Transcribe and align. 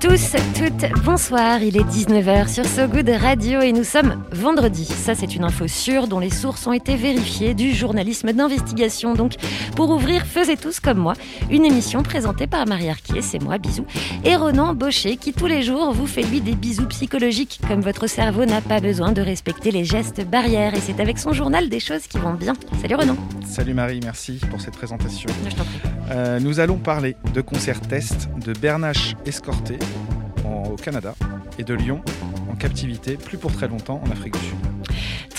tous, 0.00 0.36
toutes, 0.56 1.02
bonsoir. 1.04 1.60
Il 1.62 1.76
est 1.76 1.82
19h 1.82 2.48
sur 2.48 2.64
So 2.64 2.86
Good 2.86 3.08
Radio 3.08 3.60
et 3.60 3.72
nous 3.72 3.84
sommes 3.84 4.22
vendredi. 4.30 4.84
Ça, 4.84 5.14
c'est 5.16 5.34
une 5.34 5.42
info 5.42 5.66
sûre 5.66 6.06
dont 6.06 6.20
les 6.20 6.30
sources 6.30 6.66
ont 6.66 6.72
été 6.72 6.94
vérifiées 6.94 7.54
du 7.54 7.72
journalisme 7.74 8.32
d'investigation. 8.32 9.14
Donc, 9.14 9.34
pour 9.74 9.90
ouvrir, 9.90 10.24
faisez 10.24 10.56
tous 10.56 10.78
comme 10.78 10.98
moi. 10.98 11.14
Une 11.50 11.64
émission 11.64 12.02
présentée 12.02 12.46
par 12.46 12.66
Marie 12.66 12.90
Arquier, 12.90 13.22
c'est 13.22 13.42
moi, 13.42 13.58
bisous. 13.58 13.86
Et 14.24 14.36
Ronan 14.36 14.74
Baucher 14.74 15.16
qui 15.16 15.32
tous 15.32 15.46
les 15.46 15.62
jours 15.62 15.92
vous 15.92 16.06
fait 16.06 16.22
lui 16.22 16.40
des 16.40 16.54
bisous 16.54 16.86
psychologiques 16.86 17.60
comme 17.66 17.80
votre 17.80 18.06
cerveau 18.06 18.44
n'a 18.44 18.60
pas 18.60 18.80
besoin 18.80 19.10
de 19.10 19.22
respecter 19.22 19.72
les 19.72 19.84
gestes 19.84 20.24
barrières. 20.24 20.74
Et 20.74 20.80
c'est 20.80 21.00
avec 21.00 21.18
son 21.18 21.32
journal 21.32 21.68
des 21.68 21.80
choses 21.80 22.06
qui 22.06 22.18
vont 22.18 22.34
bien. 22.34 22.52
Salut 22.80 22.94
Ronan. 22.94 23.16
Salut 23.44 23.74
Marie, 23.74 24.00
merci 24.04 24.38
pour 24.50 24.60
cette 24.60 24.74
présentation. 24.74 25.30
Je 25.48 25.56
t'en 25.56 25.64
prie. 25.64 25.80
Euh, 26.10 26.40
nous 26.40 26.60
allons 26.60 26.78
parler 26.78 27.16
de 27.34 27.40
concert 27.40 27.80
test 27.80 28.28
de 28.44 28.52
Bernache 28.52 29.14
escorté 29.26 29.78
au 30.48 30.76
Canada 30.76 31.14
et 31.58 31.64
de 31.64 31.74
Lyon 31.74 32.02
en 32.50 32.56
captivité, 32.56 33.16
plus 33.16 33.38
pour 33.38 33.52
très 33.52 33.68
longtemps 33.68 34.00
en 34.04 34.10
Afrique 34.10 34.34
du 34.34 34.46
Sud. 34.46 34.77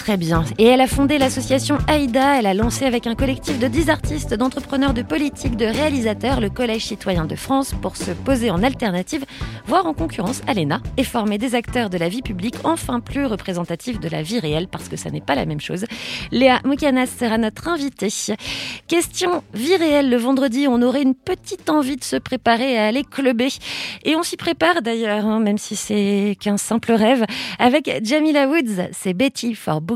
Très 0.09 0.17
bien. 0.17 0.43
Et 0.57 0.65
elle 0.65 0.81
a 0.81 0.87
fondé 0.87 1.19
l'association 1.19 1.77
AIDA. 1.87 2.39
Elle 2.39 2.47
a 2.47 2.55
lancé 2.55 2.85
avec 2.85 3.05
un 3.05 3.13
collectif 3.13 3.59
de 3.59 3.67
10 3.67 3.91
artistes, 3.91 4.33
d'entrepreneurs, 4.33 4.95
de 4.95 5.03
politiques, 5.03 5.55
de 5.55 5.65
réalisateurs 5.65 6.41
le 6.41 6.49
Collège 6.49 6.85
citoyen 6.85 7.25
de 7.25 7.35
France 7.35 7.75
pour 7.79 7.95
se 7.95 8.09
poser 8.09 8.49
en 8.49 8.63
alternative, 8.63 9.23
voire 9.67 9.85
en 9.85 9.93
concurrence 9.93 10.41
à 10.47 10.55
l'ENA, 10.55 10.81
et 10.97 11.03
former 11.03 11.37
des 11.37 11.53
acteurs 11.53 11.91
de 11.91 11.99
la 11.99 12.09
vie 12.09 12.23
publique 12.23 12.55
enfin 12.63 13.01
plus 13.01 13.27
représentatifs 13.27 13.99
de 13.99 14.09
la 14.09 14.23
vie 14.23 14.39
réelle 14.39 14.67
parce 14.67 14.89
que 14.89 14.97
ça 14.97 15.11
n'est 15.11 15.21
pas 15.21 15.35
la 15.35 15.45
même 15.45 15.61
chose. 15.61 15.85
Léa 16.31 16.59
Moukanas 16.65 17.05
sera 17.19 17.37
notre 17.37 17.67
invitée. 17.67 18.11
Question 18.87 19.43
vie 19.53 19.75
réelle. 19.75 20.09
Le 20.09 20.17
vendredi, 20.17 20.65
on 20.67 20.81
aurait 20.81 21.03
une 21.03 21.13
petite 21.13 21.69
envie 21.69 21.97
de 21.97 22.03
se 22.03 22.15
préparer 22.15 22.79
à 22.79 22.87
aller 22.87 23.03
clubber. 23.03 23.49
Et 24.05 24.15
on 24.15 24.23
s'y 24.23 24.37
prépare 24.37 24.81
d'ailleurs, 24.81 25.27
hein, 25.27 25.39
même 25.39 25.59
si 25.59 25.75
c'est 25.75 26.35
qu'un 26.39 26.57
simple 26.57 26.93
rêve. 26.93 27.25
Avec 27.59 28.01
Jamila 28.03 28.47
Woods, 28.47 28.87
c'est 28.91 29.13
Betty 29.13 29.53
for 29.53 29.81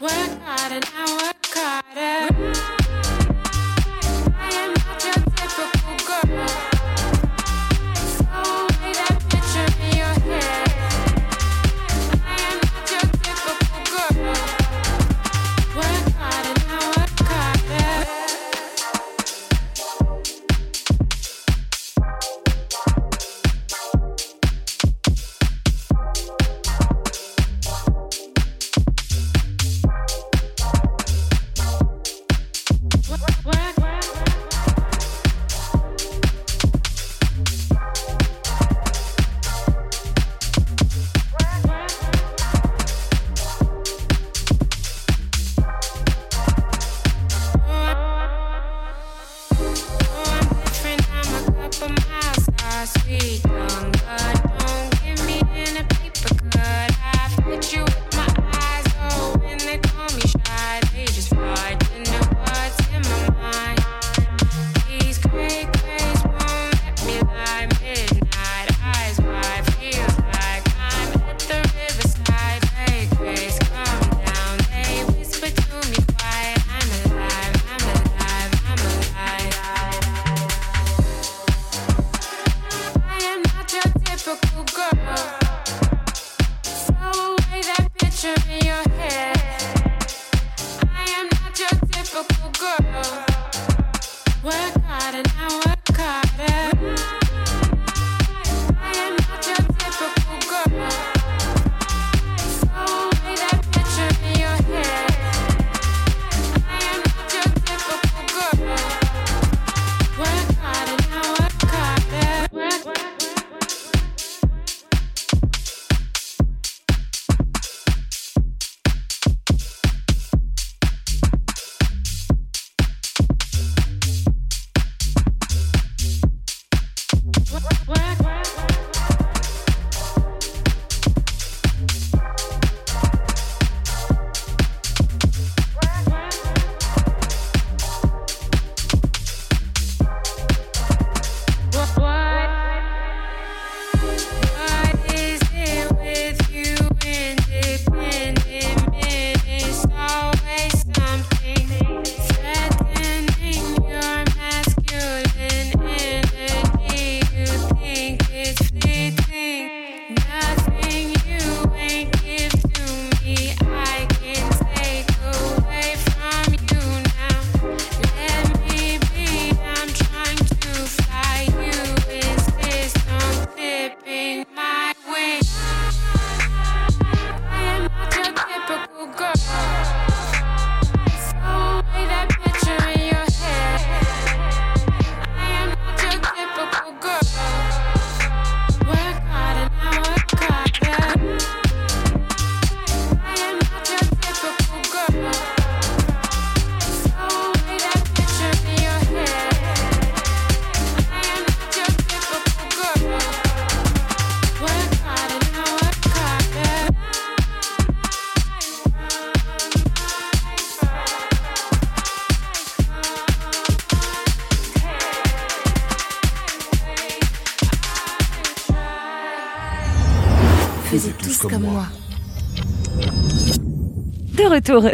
Work 0.00 0.12
hard 0.12 0.72
and 0.72 0.84
I 0.94 1.22
work 1.24 1.46
harder. 1.52 2.77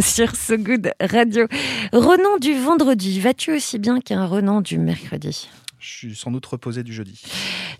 Sur 0.00 0.36
So 0.36 0.56
Good 0.56 0.92
Radio. 1.00 1.48
Renan 1.92 2.38
du 2.40 2.54
vendredi, 2.54 3.18
vas-tu 3.18 3.56
aussi 3.56 3.80
bien 3.80 4.00
qu'un 4.00 4.24
Renan 4.24 4.60
du 4.60 4.78
mercredi? 4.78 5.48
Je 5.80 5.88
suis 5.88 6.14
sans 6.14 6.30
doute 6.30 6.46
reposé 6.46 6.84
du 6.84 6.92
jeudi. 6.92 7.20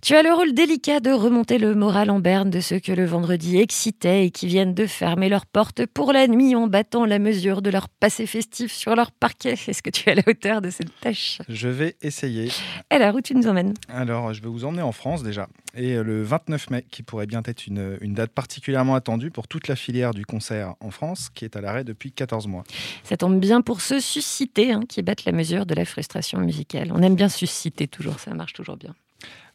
Tu 0.05 0.15
as 0.15 0.23
le 0.23 0.35
rôle 0.35 0.53
délicat 0.53 1.01
de 1.01 1.09
remonter 1.09 1.57
le 1.57 1.75
moral 1.75 2.11
en 2.11 2.21
berne 2.21 2.51
de 2.51 2.61
ceux 2.61 2.79
que 2.79 2.93
le 2.93 3.07
vendredi 3.07 3.57
excitait 3.57 4.27
et 4.27 4.31
qui 4.31 4.47
viennent 4.47 4.75
de 4.75 4.87
fermer 4.87 5.31
leurs 5.31 5.47
portes 5.47 5.87
pour 5.87 6.13
la 6.13 6.29
nuit 6.29 6.55
en 6.55 6.67
battant 6.67 7.07
la 7.07 7.19
mesure 7.19 7.63
de 7.63 7.71
leur 7.71 7.89
passé 7.89 8.27
festif 8.27 8.71
sur 8.71 8.95
leur 8.97 9.13
parquet. 9.13 9.53
Est-ce 9.67 9.83
que 9.83 9.89
tu 9.89 10.07
es 10.07 10.13
à 10.13 10.17
la 10.17 10.23
hauteur 10.27 10.61
de 10.61 10.69
cette 10.69 10.95
tâche? 11.01 11.39
Je 11.49 11.69
vais 11.69 11.97
essayer. 12.03 12.51
Alors, 12.91 13.15
où 13.15 13.23
tu 13.23 13.35
nous 13.35 13.49
emmènes 13.49 13.73
Alors, 13.89 14.35
je 14.35 14.43
vais 14.43 14.49
vous 14.51 14.67
emmener 14.67 14.83
en 14.83 14.93
France 14.93 15.23
déjà. 15.23 15.49
Et 15.75 15.95
euh, 15.95 16.03
le 16.03 16.23
29 16.23 16.69
mai, 16.69 16.85
qui 16.91 17.03
pourrait 17.03 17.25
bien 17.25 17.41
être 17.43 17.67
une, 17.67 17.97
une 18.03 18.13
date 18.13 18.33
particulièrement 18.33 18.97
attendue 18.97 19.31
pour 19.31 19.49
toute 19.49 19.69
la 19.69 19.75
filière 19.75 20.13
du 20.13 20.27
concert 20.27 20.75
en 20.81 20.91
France, 20.91 21.31
qui 21.31 21.47
est 21.47 21.57
à 21.57 21.63
l'arrêt 21.63 21.83
depuis 21.83 22.13
14 22.13 22.47
mois. 22.47 22.65
Ça 23.05 23.17
tombe 23.17 23.41
bien 23.41 23.63
pour 23.63 23.81
ceux 23.81 24.01
suscités 24.01 24.71
hein, 24.71 24.83
qui 24.87 25.01
battent 25.01 25.25
la 25.25 25.33
mesure 25.33 25.65
de 25.65 25.75
la 25.75 25.87
frustration 25.87 26.41
musicale. 26.41 26.93
On 26.93 27.01
aime 27.01 27.17
bien 27.17 27.31
susciter 27.31 27.89
toujours, 27.89 28.21
ça 28.21 28.35
marche 28.35 28.53
toujours 28.53 28.77
bien. 28.77 28.95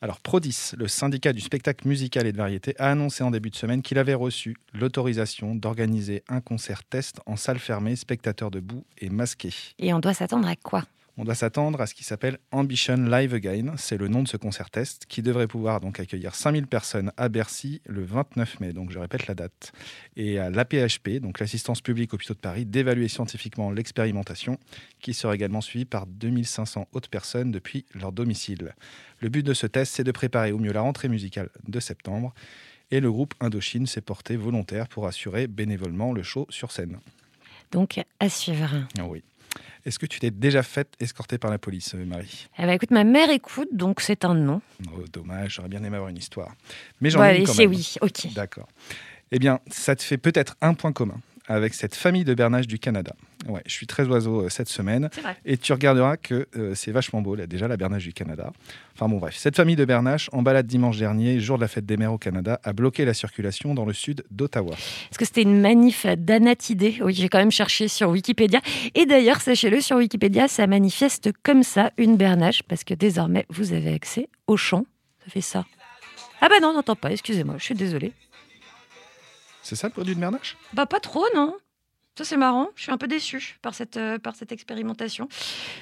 Alors, 0.01 0.21
Prodis, 0.21 0.71
le 0.77 0.87
syndicat 0.87 1.33
du 1.33 1.41
spectacle 1.41 1.87
musical 1.87 2.25
et 2.25 2.31
de 2.31 2.37
variété, 2.37 2.73
a 2.79 2.91
annoncé 2.91 3.23
en 3.23 3.31
début 3.31 3.49
de 3.49 3.55
semaine 3.55 3.81
qu'il 3.81 3.97
avait 3.97 4.13
reçu 4.13 4.55
l'autorisation 4.73 5.55
d'organiser 5.55 6.23
un 6.29 6.39
concert 6.39 6.83
test 6.83 7.19
en 7.25 7.35
salle 7.35 7.59
fermée, 7.59 7.95
spectateurs 7.97 8.49
debout 8.49 8.85
et 8.97 9.09
masqués. 9.09 9.53
Et 9.77 9.93
on 9.93 9.99
doit 9.99 10.13
s'attendre 10.13 10.47
à 10.47 10.55
quoi? 10.55 10.85
On 11.21 11.25
doit 11.25 11.35
s'attendre 11.35 11.81
à 11.81 11.85
ce 11.85 11.93
qui 11.93 12.05
s'appelle 12.05 12.37
Ambition 12.53 12.95
Live 12.95 13.33
Again, 13.33 13.73
c'est 13.75 13.97
le 13.97 14.07
nom 14.07 14.23
de 14.23 14.27
ce 14.29 14.37
concert 14.37 14.69
test, 14.69 15.05
qui 15.05 15.21
devrait 15.21 15.47
pouvoir 15.47 15.81
donc 15.81 15.99
accueillir 15.99 16.33
5000 16.33 16.65
personnes 16.65 17.11
à 17.17 17.27
Bercy 17.27 17.81
le 17.87 18.05
29 18.05 18.61
mai, 18.61 18.71
donc 18.71 18.89
je 18.89 18.99
répète 18.99 19.27
la 19.27 19.35
date. 19.35 19.73
Et 20.15 20.39
à 20.39 20.49
l'APHP, 20.49 21.19
donc 21.19 21.41
l'assistance 21.41 21.81
publique 21.81 22.13
hôpitaux 22.13 22.35
de 22.35 22.39
Paris, 22.39 22.65
d'évaluer 22.65 23.09
scientifiquement 23.09 23.69
l'expérimentation, 23.69 24.57
qui 25.01 25.13
sera 25.13 25.35
également 25.35 25.59
suivie 25.59 25.83
par 25.83 26.07
2500 26.07 26.87
autres 26.93 27.09
personnes 27.09 27.51
depuis 27.51 27.85
leur 27.93 28.13
domicile. 28.13 28.73
Le 29.19 29.27
but 29.27 29.45
de 29.45 29.53
ce 29.53 29.67
test, 29.67 29.95
c'est 29.95 30.05
de 30.05 30.13
préparer 30.13 30.53
au 30.53 30.57
mieux 30.57 30.71
la 30.71 30.79
rentrée 30.79 31.09
musicale 31.09 31.49
de 31.67 31.81
septembre. 31.81 32.33
Et 32.91 33.01
le 33.01 33.11
groupe 33.11 33.33
Indochine 33.41 33.87
s'est 33.87 33.99
porté 33.99 34.37
volontaire 34.37 34.87
pour 34.87 35.05
assurer 35.05 35.47
bénévolement 35.47 36.13
le 36.13 36.23
show 36.23 36.47
sur 36.49 36.71
scène. 36.71 36.97
Donc, 37.73 37.99
à 38.21 38.29
suivre. 38.29 38.87
Oui. 39.01 39.21
Est-ce 39.85 39.97
que 39.99 40.05
tu 40.05 40.19
t'es 40.19 40.31
déjà 40.31 40.63
fait 40.63 40.87
escorter 40.99 41.37
par 41.37 41.49
la 41.51 41.57
police, 41.57 41.95
euh, 41.95 42.05
Marie? 42.05 42.47
Eh 42.57 42.63
ben, 42.63 42.71
écoute, 42.71 42.91
ma 42.91 43.03
mère 43.03 43.29
écoute, 43.29 43.69
donc 43.71 44.01
c'est 44.01 44.25
un 44.25 44.33
non. 44.33 44.61
Oh, 44.93 45.03
Dommage, 45.11 45.55
j'aurais 45.55 45.69
bien 45.69 45.83
aimé 45.83 45.95
avoir 45.95 46.09
une 46.09 46.17
histoire. 46.17 46.51
Mais 47.01 47.09
j'en 47.09 47.19
Bon, 47.19 47.25
ai 47.25 47.29
allez, 47.29 47.39
une 47.39 47.45
quand 47.45 47.55
même. 47.55 47.69
oui, 47.69 47.95
ok. 48.01 48.33
D'accord. 48.33 48.67
Eh 49.31 49.39
bien, 49.39 49.59
ça 49.67 49.95
te 49.95 50.01
fait 50.03 50.17
peut-être 50.17 50.55
un 50.61 50.73
point 50.73 50.91
commun 50.91 51.19
avec 51.49 51.73
cette 51.73 51.95
famille 51.95 52.23
de 52.23 52.33
bernaches 52.33 52.67
du 52.67 52.77
Canada. 52.79 53.13
Ouais, 53.47 53.61
je 53.65 53.73
suis 53.73 53.87
très 53.87 54.05
oiseau 54.05 54.41
euh, 54.41 54.49
cette 54.49 54.69
semaine. 54.69 55.09
Vrai. 55.21 55.35
Et 55.45 55.57
tu 55.57 55.73
regarderas 55.73 56.15
que 56.15 56.47
euh, 56.55 56.75
c'est 56.75 56.91
vachement 56.91 57.21
beau, 57.21 57.35
là, 57.35 57.47
déjà, 57.47 57.67
la 57.67 57.75
bernache 57.75 58.03
du 58.03 58.13
Canada. 58.13 58.53
Enfin 58.95 59.09
bon, 59.09 59.17
bref. 59.17 59.35
Cette 59.35 59.55
famille 59.55 59.75
de 59.75 59.83
bernaches, 59.83 60.29
en 60.31 60.43
balade 60.43 60.67
dimanche 60.67 60.97
dernier, 60.97 61.39
jour 61.39 61.57
de 61.57 61.61
la 61.61 61.67
fête 61.67 61.85
des 61.85 61.97
mères 61.97 62.13
au 62.13 62.17
Canada, 62.19 62.59
a 62.63 62.71
bloqué 62.71 63.03
la 63.03 63.15
circulation 63.15 63.73
dans 63.73 63.85
le 63.85 63.93
sud 63.93 64.23
d'Ottawa. 64.29 64.75
Est-ce 64.75 65.17
que 65.17 65.25
c'était 65.25 65.41
une 65.41 65.59
manif 65.59 66.05
d'anatidés 66.05 66.99
Oui, 67.01 67.15
j'ai 67.15 67.29
quand 67.29 67.39
même 67.39 67.51
cherché 67.51 67.87
sur 67.87 68.09
Wikipédia. 68.09 68.61
Et 68.93 69.07
d'ailleurs, 69.07 69.41
sachez-le, 69.41 69.81
sur 69.81 69.97
Wikipédia, 69.97 70.47
ça 70.47 70.67
manifeste 70.67 71.31
comme 71.41 71.63
ça 71.63 71.91
une 71.97 72.15
bernache, 72.15 72.61
parce 72.63 72.83
que 72.83 72.93
désormais, 72.93 73.45
vous 73.49 73.73
avez 73.73 73.93
accès 73.93 74.29
au 74.45 74.55
chant. 74.55 74.85
Ça 75.25 75.31
fait 75.31 75.41
ça. 75.41 75.65
Ah 76.41 76.47
bah 76.47 76.59
non, 76.61 76.73
n'entends 76.73 76.95
pas, 76.95 77.11
excusez-moi, 77.11 77.55
je 77.57 77.63
suis 77.63 77.75
désolée. 77.75 78.13
C'est 79.63 79.75
ça 79.75 79.87
le 79.87 79.93
produit 79.93 80.15
de 80.15 80.19
bernache 80.19 80.57
Bah 80.73 80.85
pas 80.85 80.99
trop, 80.99 81.25
non 81.35 81.55
ça 82.17 82.25
c'est 82.25 82.35
marrant, 82.37 82.67
je 82.75 82.81
suis 82.83 82.91
un 82.91 82.97
peu 82.97 83.07
déçue 83.07 83.57
par 83.61 83.73
cette, 83.73 83.95
euh, 83.95 84.17
par 84.19 84.35
cette 84.35 84.51
expérimentation. 84.51 85.29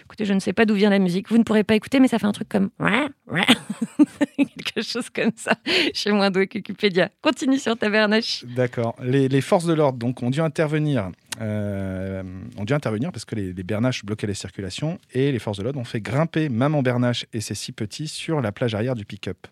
Écoutez, 0.06 0.24
je 0.24 0.34
ne 0.34 0.40
sais 0.40 0.54
pas 0.54 0.66
d'où 0.66 0.76
vient 0.76 0.92
la 0.92 1.00
musique, 1.00 1.30
vous 1.30 1.40
ne 1.40 1.44
pourrez 1.44 1.64
pas 1.64 1.74
écouter, 1.74 2.00
mais 2.00 2.08
ça 2.08 2.20
fait 2.20 2.28
un 2.28 2.32
truc 2.32 2.48
comme... 2.48 2.70
Quelque 4.38 4.84
chose 4.84 5.10
comme 5.10 5.32
ça. 5.36 5.54
Je 5.66 6.00
suis 6.00 6.12
moins 6.12 6.30
douée 6.30 6.48
que 6.48 6.60
Wikipédia. 6.60 7.10
Continue 7.24 7.58
sur 7.58 7.76
ta 7.76 7.90
bernache. 7.90 8.46
D'accord. 8.56 8.96
Les, 9.02 9.28
les 9.30 9.42
forces 9.42 9.66
de 9.66 9.74
l'ordre 9.74 9.98
donc 9.98 10.22
ont 10.22 10.30
dû 10.30 10.40
intervenir. 10.40 11.10
euh, 11.42 12.22
ont 12.58 12.66
dû 12.66 12.74
intervenir 12.74 13.12
parce 13.12 13.26
que 13.26 13.34
les, 13.34 13.52
les 13.54 13.64
bernaches 13.64 14.06
bloquaient 14.06 14.28
les 14.28 14.36
circulations 14.36 15.00
et 15.14 15.32
les 15.32 15.40
forces 15.40 15.58
de 15.58 15.64
l'ordre 15.64 15.80
ont 15.80 15.86
fait 15.86 16.02
grimper 16.02 16.50
maman 16.50 16.84
bernache 16.84 17.26
et 17.34 17.42
ses 17.42 17.56
six 17.56 17.72
petits 17.72 18.08
sur 18.08 18.42
la 18.42 18.52
plage 18.52 18.76
arrière 18.76 18.94
du 18.96 19.06
pick-up. 19.06 19.48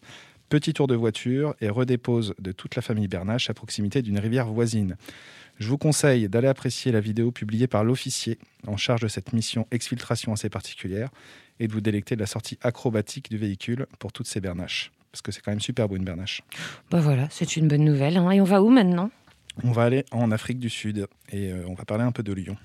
Petit 0.49 0.73
tour 0.73 0.87
de 0.87 0.95
voiture 0.95 1.55
et 1.59 1.69
redépose 1.69 2.35
de 2.39 2.51
toute 2.51 2.75
la 2.75 2.81
famille 2.81 3.07
bernache 3.07 3.49
à 3.49 3.53
proximité 3.53 4.01
d'une 4.01 4.19
rivière 4.19 4.47
voisine. 4.47 4.95
Je 5.57 5.67
vous 5.67 5.77
conseille 5.77 6.29
d'aller 6.29 6.47
apprécier 6.47 6.91
la 6.91 6.99
vidéo 6.99 7.31
publiée 7.31 7.67
par 7.67 7.83
l'officier 7.83 8.37
en 8.67 8.77
charge 8.77 9.01
de 9.01 9.07
cette 9.07 9.33
mission 9.33 9.67
exfiltration 9.71 10.33
assez 10.33 10.49
particulière 10.49 11.09
et 11.59 11.67
de 11.67 11.73
vous 11.73 11.81
délecter 11.81 12.15
de 12.15 12.19
la 12.21 12.27
sortie 12.27 12.59
acrobatique 12.61 13.29
du 13.31 13.37
véhicule 13.37 13.87
pour 13.97 14.11
toutes 14.11 14.27
ces 14.27 14.39
bernaches. 14.39 14.91
Parce 15.11 15.21
que 15.21 15.31
c'est 15.31 15.41
quand 15.41 15.51
même 15.51 15.61
super 15.61 15.87
beau 15.87 15.95
une 15.95 16.03
bernache. 16.03 16.41
Bah 16.91 16.99
voilà, 16.99 17.27
c'est 17.31 17.55
une 17.55 17.67
bonne 17.67 17.85
nouvelle. 17.85 18.17
hein. 18.17 18.29
Et 18.31 18.41
on 18.41 18.45
va 18.45 18.61
où 18.61 18.69
maintenant? 18.69 19.09
On 19.63 19.71
va 19.71 19.83
aller 19.83 20.03
en 20.11 20.29
Afrique 20.31 20.59
du 20.59 20.69
Sud 20.69 21.07
et 21.31 21.51
euh, 21.51 21.63
on 21.67 21.73
va 21.73 21.85
parler 21.85 22.03
un 22.03 22.11
peu 22.11 22.21
de 22.21 22.33
Lyon. 22.33 22.57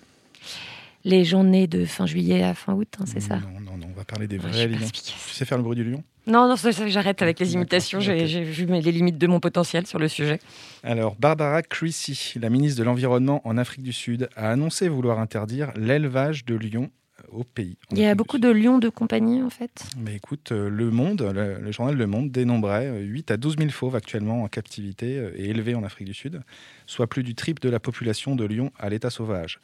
Les 1.05 1.25
journées 1.25 1.67
de 1.67 1.85
fin 1.87 2.07
juillet 2.07 2.43
à 2.43 2.55
fin 2.55 2.75
août, 2.75 2.89
hein, 3.01 3.05
c'est 3.07 3.21
ça 3.21 3.37
Non, 3.37 3.61
non, 3.61 3.77
non, 3.79 3.87
on 3.91 3.97
va 3.97 4.05
parler 4.05 4.27
des 4.29 4.37
vrais 4.39 4.69
lions. 4.69 4.79
Tu 4.93 5.35
sais 5.35 5.45
faire 5.45 5.57
le 5.59 5.65
bruit 5.65 5.77
du 5.77 5.85
lion? 5.85 6.03
Non, 6.27 6.47
non, 6.49 6.55
j'arrête 6.89 7.23
avec 7.23 7.41
les 7.41 7.55
imitations. 7.55 7.99
J'ai 8.01 8.43
vu 8.45 8.67
mes- 8.67 8.83
les 8.83 8.93
limites 8.93 9.17
de 9.19 9.27
mon 9.27 9.41
potentiel 9.41 9.87
sur 9.87 9.99
le 9.99 10.09
sujet. 10.09 10.39
Alors, 10.83 11.17
Barbara 11.17 11.63
Creasy, 11.63 12.35
la 12.39 12.51
ministre 12.51 12.79
de 12.79 12.85
l'Environnement 12.85 13.41
en 13.49 13.57
Afrique 13.57 13.83
du 13.83 13.93
Sud, 13.95 14.29
a 14.37 14.51
annoncé 14.51 14.89
vouloir 14.89 15.19
interdire 15.19 15.73
l'élevage 15.77 16.45
de 16.45 16.55
lions 16.55 16.91
euh, 17.21 17.23
au 17.39 17.45
pays. 17.45 17.79
Il 17.93 17.99
y 17.99 18.05
a 18.05 18.15
beaucoup 18.15 18.39
de 18.39 18.49
lions 18.51 18.79
de 18.79 18.91
compagnie, 18.91 19.43
en 19.43 19.49
fait. 19.51 19.83
Mais 19.99 20.17
écoute, 20.17 20.53
euh, 20.53 20.69
Le 20.69 20.91
Monde, 20.91 21.23
le, 21.35 21.59
le 21.59 21.73
journal 21.73 21.97
Le 21.97 22.07
Monde, 22.07 22.31
dénombrait 22.31 22.87
euh, 22.89 23.01
8 23.01 23.31
à 23.31 23.37
12 23.39 23.57
000 23.57 23.71
fauves 23.71 23.97
actuellement 23.97 24.43
en 24.43 24.49
captivité 24.49 25.17
euh, 25.19 25.33
et 25.37 25.49
élevés 25.49 25.75
en 25.75 25.83
Afrique 25.83 26.07
du 26.07 26.15
Sud, 26.15 26.43
soit 26.87 27.07
plus 27.07 27.23
du 27.23 27.35
triple 27.35 27.63
de 27.63 27.71
la 27.71 27.81
population 27.81 28.37
de 28.37 28.45
lions 28.45 28.71
à 28.79 28.91
l'état 28.91 29.11
sauvage. 29.11 29.59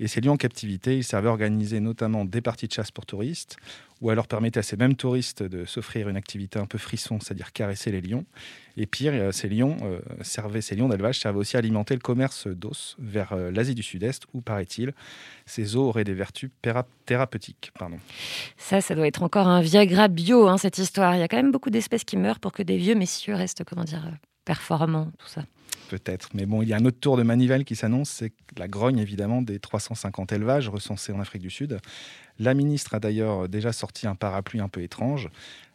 Et 0.00 0.06
ces 0.06 0.20
lions 0.20 0.32
en 0.32 0.36
captivité, 0.36 0.96
ils 0.96 1.04
servaient 1.04 1.28
à 1.28 1.32
organiser 1.32 1.80
notamment 1.80 2.24
des 2.24 2.40
parties 2.40 2.68
de 2.68 2.72
chasse 2.72 2.90
pour 2.90 3.04
touristes, 3.06 3.56
ou 4.00 4.10
alors 4.10 4.28
permettaient 4.28 4.60
à 4.60 4.62
ces 4.62 4.76
mêmes 4.76 4.94
touristes 4.94 5.42
de 5.42 5.64
s'offrir 5.64 6.08
une 6.08 6.16
activité 6.16 6.58
un 6.58 6.66
peu 6.66 6.78
frisson, 6.78 7.18
c'est-à-dire 7.20 7.52
caresser 7.52 7.90
les 7.90 8.00
lions. 8.00 8.24
Et 8.76 8.86
pire, 8.86 9.12
euh, 9.12 9.32
ces 9.32 9.48
lions, 9.48 9.76
euh, 9.82 9.98
servaient, 10.22 10.60
ces 10.60 10.76
lions 10.76 10.88
d'élevage 10.88 11.18
servaient 11.18 11.40
aussi 11.40 11.56
à 11.56 11.58
alimenter 11.58 11.94
le 11.94 12.00
commerce 12.00 12.46
d'os 12.46 12.96
vers 13.00 13.32
euh, 13.32 13.50
l'Asie 13.50 13.74
du 13.74 13.82
Sud-Est, 13.82 14.24
où, 14.32 14.40
paraît-il, 14.40 14.94
ces 15.46 15.74
os 15.74 15.82
auraient 15.82 16.04
des 16.04 16.14
vertus 16.14 16.50
thérapeutiques. 17.06 17.72
Pardon. 17.76 17.98
Ça, 18.56 18.80
ça 18.80 18.94
doit 18.94 19.08
être 19.08 19.24
encore 19.24 19.48
un 19.48 19.60
Viagra 19.60 20.06
bio, 20.06 20.46
hein, 20.46 20.58
cette 20.58 20.78
histoire. 20.78 21.16
Il 21.16 21.18
y 21.18 21.22
a 21.22 21.28
quand 21.28 21.36
même 21.36 21.50
beaucoup 21.50 21.70
d'espèces 21.70 22.04
qui 22.04 22.16
meurent 22.16 22.40
pour 22.40 22.52
que 22.52 22.62
des 22.62 22.76
vieux 22.76 22.94
messieurs 22.94 23.34
restent, 23.34 23.64
comment 23.64 23.84
dire, 23.84 24.12
performants, 24.44 25.10
tout 25.18 25.28
ça. 25.28 25.42
Peut-être. 25.88 26.28
Mais 26.34 26.44
bon, 26.44 26.60
il 26.60 26.68
y 26.68 26.74
a 26.74 26.76
un 26.76 26.84
autre 26.84 27.00
tour 27.00 27.16
de 27.16 27.22
manivelle 27.22 27.64
qui 27.64 27.74
s'annonce, 27.74 28.10
c'est 28.10 28.32
la 28.58 28.68
grogne 28.68 28.98
évidemment 28.98 29.40
des 29.40 29.58
350 29.58 30.32
élevages 30.32 30.68
recensés 30.68 31.12
en 31.12 31.20
Afrique 31.20 31.40
du 31.40 31.50
Sud. 31.50 31.78
La 32.38 32.52
ministre 32.52 32.94
a 32.94 33.00
d'ailleurs 33.00 33.48
déjà 33.48 33.72
sorti 33.72 34.06
un 34.06 34.14
parapluie 34.14 34.60
un 34.60 34.68
peu 34.68 34.82
étrange. 34.82 35.30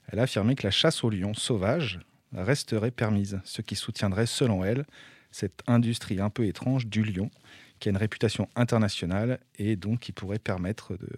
Elle 0.07 0.19
a 0.19 0.23
affirmé 0.23 0.53
que 0.53 0.67
la 0.67 0.71
chasse 0.71 1.03
aux 1.03 1.09
lions 1.09 1.33
sauvages 1.33 1.99
resterait 2.31 2.91
permise, 2.91 3.39
ce 3.43 3.61
qui 3.61 3.75
soutiendrait, 3.75 4.27
selon 4.27 4.63
elle, 4.63 4.85
cette 5.31 5.61
industrie 5.65 6.21
un 6.21 6.29
peu 6.29 6.45
étrange 6.45 6.85
du 6.85 7.03
lion, 7.03 7.31
qui 7.79 7.89
a 7.89 7.91
une 7.91 7.97
réputation 7.97 8.47
internationale 8.55 9.39
et 9.57 9.75
donc 9.75 10.01
qui 10.01 10.11
pourrait 10.11 10.39
permettre 10.39 10.93
de 10.93 11.09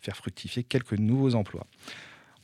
faire 0.00 0.16
fructifier 0.16 0.64
quelques 0.64 0.98
nouveaux 0.98 1.34
emplois. 1.34 1.66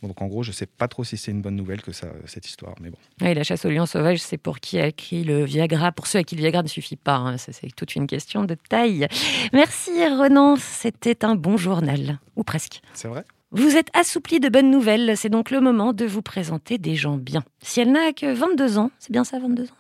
Donc 0.02 0.20
en 0.22 0.26
gros, 0.26 0.42
je 0.42 0.50
ne 0.50 0.54
sais 0.54 0.66
pas 0.66 0.88
trop 0.88 1.04
si 1.04 1.16
c'est 1.16 1.30
une 1.30 1.42
bonne 1.42 1.56
nouvelle 1.56 1.82
que 1.82 1.92
ça, 1.92 2.08
cette 2.26 2.46
histoire, 2.46 2.74
mais 2.80 2.90
bon. 2.90 2.98
Oui, 3.22 3.34
la 3.34 3.44
chasse 3.44 3.64
aux 3.64 3.70
lions 3.70 3.86
sauvages, 3.86 4.20
c'est 4.20 4.36
pour 4.38 4.60
qui 4.60 4.78
a 4.78 4.86
écrit 4.86 5.24
le 5.24 5.44
Viagra. 5.44 5.92
Pour 5.92 6.06
ceux 6.06 6.18
à 6.18 6.22
qui 6.22 6.36
le 6.36 6.42
Viagra 6.42 6.62
ne 6.62 6.68
suffit 6.68 6.96
pas, 6.96 7.16
hein. 7.16 7.36
C'est 7.38 7.74
toute 7.74 7.96
une 7.96 8.06
question 8.06 8.44
de 8.44 8.54
taille. 8.54 9.08
Merci 9.52 9.90
Renan, 10.04 10.56
c'était 10.56 11.24
un 11.24 11.34
bon 11.34 11.56
journal, 11.56 12.18
ou 12.36 12.44
presque. 12.44 12.82
C'est 12.94 13.08
vrai? 13.08 13.24
Vous 13.52 13.76
êtes 13.76 13.88
assoupli 13.94 14.40
de 14.40 14.48
bonnes 14.48 14.70
nouvelles, 14.70 15.16
c'est 15.16 15.28
donc 15.28 15.50
le 15.50 15.60
moment 15.60 15.92
de 15.92 16.04
vous 16.04 16.20
présenter 16.20 16.78
des 16.78 16.96
gens 16.96 17.16
bien. 17.16 17.44
Si 17.60 17.80
elle 17.80 17.92
n'a 17.92 18.12
que 18.12 18.32
22 18.32 18.78
ans, 18.78 18.90
c'est 18.98 19.12
bien 19.12 19.24
ça, 19.24 19.38
22 19.38 19.64
ans? 19.64 19.74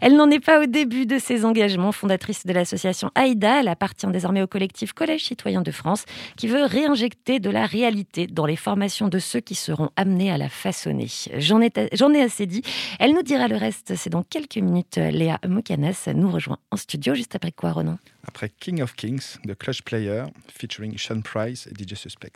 Elle 0.00 0.16
n'en 0.16 0.30
est 0.30 0.44
pas 0.44 0.62
au 0.62 0.66
début 0.66 1.06
de 1.06 1.18
ses 1.18 1.44
engagements. 1.44 1.92
Fondatrice 1.92 2.46
de 2.46 2.52
l'association 2.52 3.10
AIDA, 3.14 3.60
elle 3.60 3.68
appartient 3.68 4.06
désormais 4.06 4.42
au 4.42 4.46
collectif 4.46 4.92
Collège 4.92 5.24
citoyen 5.24 5.62
de 5.62 5.70
France 5.70 6.04
qui 6.36 6.46
veut 6.46 6.64
réinjecter 6.64 7.40
de 7.40 7.50
la 7.50 7.66
réalité 7.66 8.26
dans 8.26 8.46
les 8.46 8.56
formations 8.56 9.08
de 9.08 9.18
ceux 9.18 9.40
qui 9.40 9.54
seront 9.54 9.90
amenés 9.96 10.30
à 10.30 10.38
la 10.38 10.48
façonner. 10.48 11.08
J'en 11.36 11.60
ai, 11.60 12.22
assez 12.22 12.46
dit. 12.46 12.62
Elle 12.98 13.12
nous 13.12 13.22
dira 13.22 13.48
le 13.48 13.56
reste. 13.56 13.94
C'est 13.96 14.10
dans 14.10 14.22
quelques 14.22 14.56
minutes. 14.56 14.96
Léa 14.96 15.38
Moukanas 15.46 16.08
nous 16.14 16.30
rejoint 16.30 16.58
en 16.70 16.76
studio. 16.76 17.14
Juste 17.14 17.34
après 17.34 17.52
quoi, 17.52 17.72
Renan 17.72 17.98
Après 18.26 18.50
King 18.60 18.82
of 18.82 18.94
Kings 18.94 19.38
de 19.44 19.54
Clutch 19.54 19.82
Player, 19.82 20.24
featuring 20.52 20.96
Sean 20.98 21.20
Price 21.20 21.68
et 21.68 21.74
DJ 21.74 21.94
Suspect. 21.94 22.32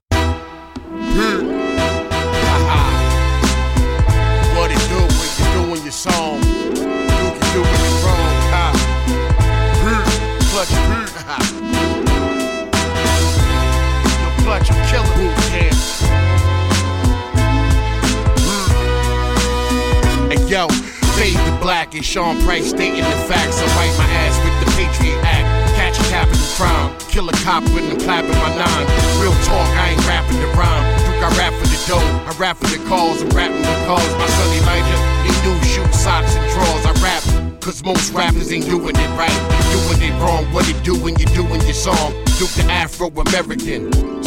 And 21.94 22.04
Sean 22.04 22.40
Price 22.42 22.70
stating 22.70 23.04
the 23.04 23.18
facts. 23.28 23.60
I 23.60 23.66
wipe 23.76 23.96
my 23.98 24.08
ass 24.24 24.36
with 24.44 24.56
the 24.64 24.68
Patriot 24.76 25.20
Act. 25.24 25.44
Catch 25.76 26.00
a 26.00 26.04
capital 26.08 26.46
crime. 26.56 26.88
Kill 27.10 27.28
a 27.28 27.32
cop 27.44 27.64
with 27.74 27.84
him 27.84 27.98
clapping 28.00 28.32
my 28.40 28.48
nine. 28.56 28.86
Real 29.20 29.34
talk, 29.44 29.68
I 29.76 29.92
ain't 29.92 30.06
rapping 30.06 30.40
the 30.40 30.48
rhyme. 30.56 30.84
Duke, 31.04 31.20
I 31.20 31.28
rap 31.36 31.52
for 31.52 31.66
the 31.68 31.80
dough. 31.88 32.08
I 32.24 32.32
rap 32.38 32.56
for 32.56 32.68
the 32.68 32.80
cause. 32.88 33.22
I'm 33.22 33.28
rapping 33.30 33.60
the 33.60 33.76
cause. 33.84 34.12
My 34.16 34.26
son 34.26 34.48
Elijah, 34.62 35.00
he 35.26 35.32
knew 35.44 35.56
shoot 35.64 35.92
socks 35.94 36.34
and 36.34 36.46
drawers. 36.52 36.86
I 36.86 36.92
rap. 37.02 37.22
Cause 37.60 37.84
most 37.84 38.12
rappers 38.12 38.52
ain't 38.52 38.66
doing 38.66 38.96
it 38.96 39.10
right. 39.18 39.38
You're 39.70 39.84
doing 39.84 40.02
it 40.08 40.14
wrong. 40.20 40.44
What 40.52 40.68
it 40.68 40.82
do 40.82 40.96
when 40.96 41.16
you're 41.16 41.34
doing 41.34 41.60
your 41.62 41.74
song? 41.74 42.12
Duke 42.38 42.50
the 42.56 42.66
Afro 42.70 43.08
American. 43.08 44.21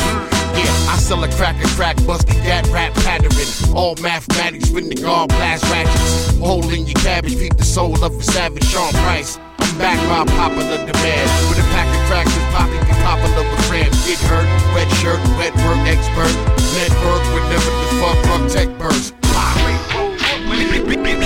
Yeah, 0.56 0.94
I 0.94 0.98
sell 0.98 1.24
a 1.24 1.30
crack 1.34 1.64
a 1.64 1.68
crack, 1.76 1.98
busted 2.06 2.36
that 2.48 2.68
rap 2.68 2.94
pattern. 3.04 3.32
All 3.76 3.96
mathematics, 4.02 4.70
when 4.72 4.90
the 4.90 4.96
guard 4.96 5.30
blast 5.30 5.64
ratchets. 5.66 6.38
Hole 6.38 6.68
in 6.70 6.88
your 6.88 6.96
cabbage, 6.96 7.36
feed 7.36 7.58
the 7.58 7.66
soul 7.66 8.04
of 8.04 8.16
a 8.16 8.24
savage 8.24 8.66
Sean 8.66 8.92
Price. 9.04 9.38
I'm 9.60 9.78
back 9.78 10.00
by 10.08 10.24
popular 10.34 10.78
demand. 10.78 11.28
With 11.50 11.60
a 11.60 11.68
pack 11.76 11.88
of 11.92 12.02
cracks, 12.08 12.36
and 12.36 12.48
poppy 12.56 12.80
be 12.80 12.94
popular 13.04 13.44
with 13.50 13.70
rams. 13.70 14.08
Get 14.08 14.20
hurt, 14.32 14.48
wet 14.74 14.90
shirt, 15.00 15.20
wet 15.38 15.54
work 15.68 15.84
expert. 15.88 16.34
Network 16.76 17.24
with 17.34 17.46
never 17.52 17.72
the 17.82 17.88
fuck 18.00 18.18
from 18.26 18.48
tech 18.48 18.70
burst. 18.80 19.16
New 21.06 21.25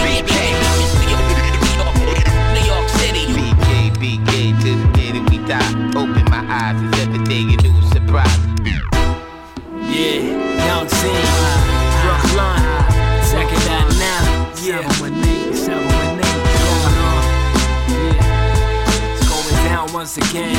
once 20.00 20.16
again. 20.16 20.56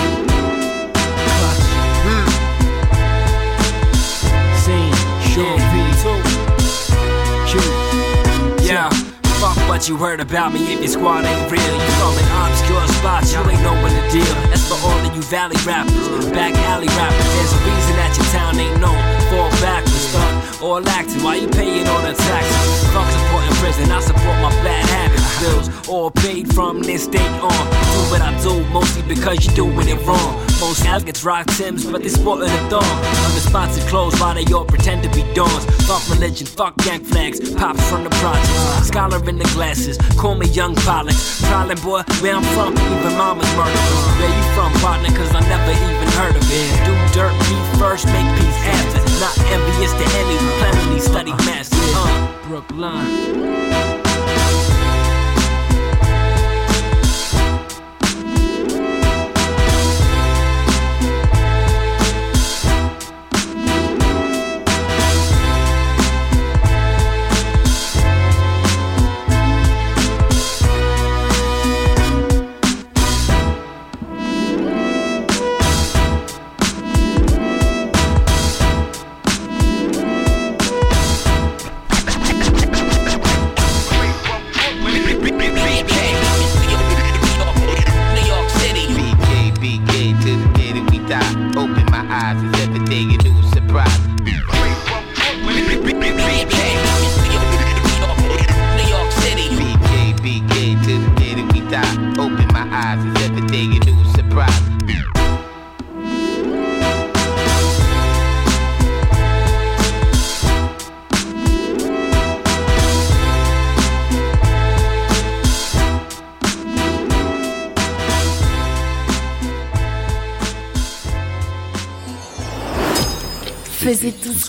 Scene, 4.61 4.93
Sean 5.33 5.57
V2. 5.73 6.05
Q. 7.49 7.57
Yeah. 8.61 8.91
Fuck 9.41 9.57
what 9.67 9.89
you 9.89 9.97
heard 9.97 10.21
about 10.21 10.53
me 10.53 10.75
if 10.75 10.81
your 10.81 10.89
squad 10.89 11.25
ain't 11.25 11.51
real. 11.51 11.63
You 11.63 12.21
an 12.21 12.29
obscure 12.37 12.87
spot, 13.01 13.25
you 13.33 13.41
ain't 13.49 13.63
knowing 13.63 13.95
the 13.97 14.05
deal. 14.13 14.35
That's 14.53 14.69
for 14.69 14.77
all 14.87 15.01
of 15.01 15.17
you 15.17 15.23
valley 15.23 15.57
rappers, 15.65 16.29
back 16.37 16.53
alley 16.69 16.89
rappers. 16.89 17.29
There's 17.33 17.53
a 17.57 17.61
reason 17.65 17.97
that 17.97 18.13
your 18.21 18.29
town 18.37 18.61
ain't 18.61 18.79
known. 18.79 19.01
Fall 19.33 19.49
backwards, 19.65 20.13
thug, 20.13 20.63
all 20.63 20.87
acting. 20.87 21.23
Why 21.25 21.37
you 21.37 21.49
paying 21.49 21.89
all 21.89 22.03
the 22.03 22.13
taxes? 22.13 22.93
Fuck 22.93 23.09
supporting 23.09 23.57
prison, 23.57 23.91
I 23.91 24.01
support 24.01 24.37
my 24.45 24.53
bad 24.61 24.85
habits. 24.85 25.20
Bills 25.41 25.89
all 25.89 26.11
paid 26.11 26.53
from 26.53 26.83
this 26.83 27.07
day 27.07 27.27
on. 27.41 27.51
Do 27.51 28.01
what 28.13 28.21
I 28.21 28.31
do, 28.43 28.63
mostly 28.71 29.03
because 29.09 29.47
you're 29.47 29.55
doing 29.55 29.89
it 29.89 29.97
wrong. 30.07 30.37
Most 30.61 30.85
gets 31.07 31.25
rock 31.25 31.47
Tims, 31.57 31.91
but 31.91 32.03
they 32.03 32.11
sporting 32.11 32.51
a 32.51 32.69
thong. 32.69 32.85
Unresponsive 33.25 33.87
clothes 33.89 34.21
while 34.21 34.35
they 34.35 34.45
all 34.53 34.67
pretend 34.67 35.03
to 35.03 35.09
be 35.11 35.23
dawns. 35.33 35.65
Fuck 35.89 36.07
religion, 36.11 36.47
fuck 36.47 36.77
gang 36.85 37.03
flags, 37.03 37.41
pops 37.55 37.81
from 37.89 38.05
the 38.05 38.11
projects. 38.21 38.87
Scholar 38.89 39.27
in 39.29 39.39
the 39.39 39.49
glasses, 39.57 39.97
call 40.21 40.35
me 40.35 40.47
young 40.49 40.75
Pollux. 40.75 41.41
Problem 41.49 41.79
boy, 41.81 42.03
where 42.21 42.37
I'm 42.37 42.45
from, 42.53 42.73
even 42.77 43.17
mama's 43.17 43.49
murder. 43.57 43.81
Where 44.21 44.29
you 44.29 44.45
from, 44.53 44.73
partner? 44.85 45.09
Cause 45.17 45.35
I 45.35 45.41
never 45.49 45.73
even 45.73 46.09
heard 46.21 46.37
of 46.37 46.45
it. 46.45 46.69
Do 46.85 46.93
dirt, 47.17 47.33
beef 47.49 47.81
first, 47.81 48.05
make 48.13 48.29
peace 48.37 48.61
after. 48.77 49.01
Not 49.25 49.37
envious 49.49 49.93
to 49.93 50.05
any 50.21 50.37
who 50.37 50.49
cleverly 50.61 51.01
study 51.01 51.33
masters. 51.49 51.81
Uh, 51.97 52.37
Brooklyn. 52.47 53.90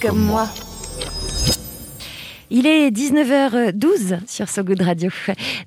Comme 0.01 0.25
moi. 0.25 0.47
Il 2.49 2.65
est 2.65 2.89
19h12 2.89 4.27
sur 4.27 4.49
So 4.49 4.63
Good 4.63 4.81
Radio. 4.81 5.11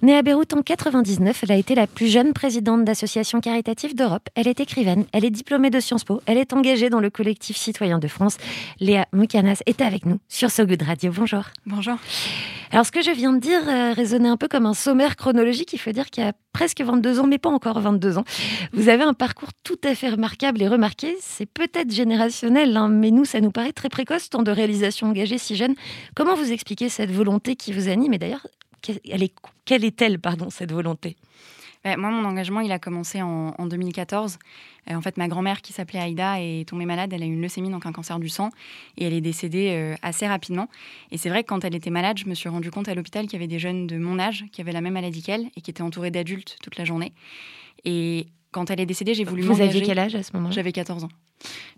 Née 0.02 0.16
à 0.16 0.22
Beyrouth 0.22 0.52
en 0.54 0.62
99, 0.62 1.44
elle 1.44 1.52
a 1.52 1.56
été 1.56 1.74
la 1.74 1.86
plus 1.86 2.08
jeune 2.08 2.32
présidente 2.32 2.84
d'association 2.84 3.40
caritative 3.40 3.94
d'Europe. 3.94 4.28
Elle 4.34 4.48
est 4.48 4.58
écrivaine, 4.58 5.04
elle 5.12 5.24
est 5.24 5.30
diplômée 5.30 5.70
de 5.70 5.78
Sciences 5.78 6.04
Po, 6.04 6.20
elle 6.26 6.38
est 6.38 6.52
engagée 6.52 6.90
dans 6.90 7.00
le 7.00 7.10
collectif 7.10 7.56
citoyen 7.56 7.98
de 8.00 8.08
France. 8.08 8.36
Léa 8.80 9.06
Moukanas 9.12 9.62
est 9.66 9.80
avec 9.80 10.04
nous 10.04 10.18
sur 10.28 10.50
So 10.50 10.66
Good 10.66 10.82
Radio. 10.82 11.12
Bonjour. 11.14 11.44
Bonjour. 11.64 11.96
Alors, 12.75 12.85
ce 12.87 12.90
que 12.90 13.02
je 13.02 13.12
viens 13.12 13.33
de 13.33 13.38
dire 13.38 13.61
euh, 13.69 13.93
résonnait 13.93 14.28
un 14.28 14.37
peu 14.37 14.49
comme 14.49 14.66
un 14.66 14.75
sommaire 14.75 15.14
chronologique. 15.14 15.73
Il 15.75 15.78
faut 15.78 15.93
dire 15.93 16.11
qu'il 16.11 16.25
y 16.25 16.26
a 16.26 16.33
presque 16.52 16.81
22 16.81 17.21
ans, 17.21 17.26
mais 17.28 17.38
pas 17.38 17.49
encore 17.49 17.78
22 17.78 18.19
ans. 18.19 18.25
Vous 18.73 18.88
avez 18.88 19.04
un 19.04 19.14
parcours 19.14 19.50
tout 19.62 19.78
à 19.85 19.95
fait 19.95 20.09
remarquable 20.11 20.61
et 20.61 20.66
remarqué. 20.66 21.14
C'est 21.21 21.47
peut-être 21.47 21.93
générationnel, 21.93 22.76
hein, 22.76 22.88
mais 22.88 23.12
nous, 23.12 23.25
ça 23.25 23.40
nous 23.40 23.52
paraît 23.52 23.73
très 23.73 23.88
précoce, 23.88 24.28
tant 24.28 24.43
de 24.43 24.50
réalisations 24.50 25.07
engagées 25.07 25.38
si 25.38 25.54
jeunes. 25.54 25.76
Comment 26.16 26.35
vous 26.35 26.50
expliquez 26.50 26.88
cette 26.88 27.12
volonté 27.12 27.54
qui 27.54 27.73
vous 27.73 27.88
anime? 27.88 28.12
Et 28.12 28.19
d'ailleurs, 28.19 28.45
quelle 28.83 28.99
est- 29.23 29.35
quelle 29.64 29.85
est-elle, 29.85 30.19
pardon, 30.19 30.50
cette 30.50 30.73
volonté? 30.73 31.16
Ben, 31.84 31.98
moi, 31.98 32.10
mon 32.10 32.26
engagement, 32.26 32.60
il 32.60 32.72
a 32.72 32.78
commencé 32.78 33.20
en, 33.20 33.54
en 33.58 33.66
2014. 33.66 34.38
Euh, 34.90 34.94
en 34.94 35.02
fait, 35.02 35.16
ma 35.18 35.28
grand-mère, 35.28 35.60
qui 35.60 35.74
s'appelait 35.74 35.98
Aïda, 35.98 36.40
est 36.40 36.66
tombée 36.68 36.86
malade. 36.86 37.12
Elle 37.12 37.22
a 37.22 37.26
eu 37.26 37.32
une 37.32 37.42
leucémie, 37.42 37.70
donc 37.70 37.84
un 37.84 37.92
cancer 37.92 38.18
du 38.18 38.30
sang, 38.30 38.50
et 38.96 39.04
elle 39.04 39.12
est 39.12 39.20
décédée 39.20 39.68
euh, 39.72 39.94
assez 40.02 40.26
rapidement. 40.26 40.68
Et 41.10 41.18
c'est 41.18 41.28
vrai 41.28 41.42
que 41.42 41.48
quand 41.48 41.62
elle 41.64 41.74
était 41.74 41.90
malade, 41.90 42.18
je 42.18 42.26
me 42.26 42.34
suis 42.34 42.48
rendu 42.48 42.70
compte 42.70 42.88
à 42.88 42.94
l'hôpital 42.94 43.24
qu'il 43.26 43.34
y 43.34 43.36
avait 43.36 43.48
des 43.48 43.58
jeunes 43.58 43.86
de 43.86 43.98
mon 43.98 44.18
âge 44.18 44.46
qui 44.50 44.62
avaient 44.62 44.72
la 44.72 44.80
même 44.80 44.94
maladie 44.94 45.22
qu'elle 45.22 45.50
et 45.56 45.60
qui 45.60 45.70
étaient 45.70 45.82
entourés 45.82 46.10
d'adultes 46.10 46.56
toute 46.62 46.78
la 46.78 46.86
journée. 46.86 47.12
Et 47.84 48.28
quand 48.50 48.70
elle 48.70 48.80
est 48.80 48.86
décédée, 48.86 49.12
j'ai 49.14 49.24
voulu 49.24 49.42
Vous 49.42 49.60
aviez 49.60 49.82
quel 49.82 49.98
âge 49.98 50.14
à 50.14 50.22
ce 50.22 50.32
moment-là? 50.34 50.54
J'avais 50.54 50.72
14 50.72 51.04
ans. 51.04 51.08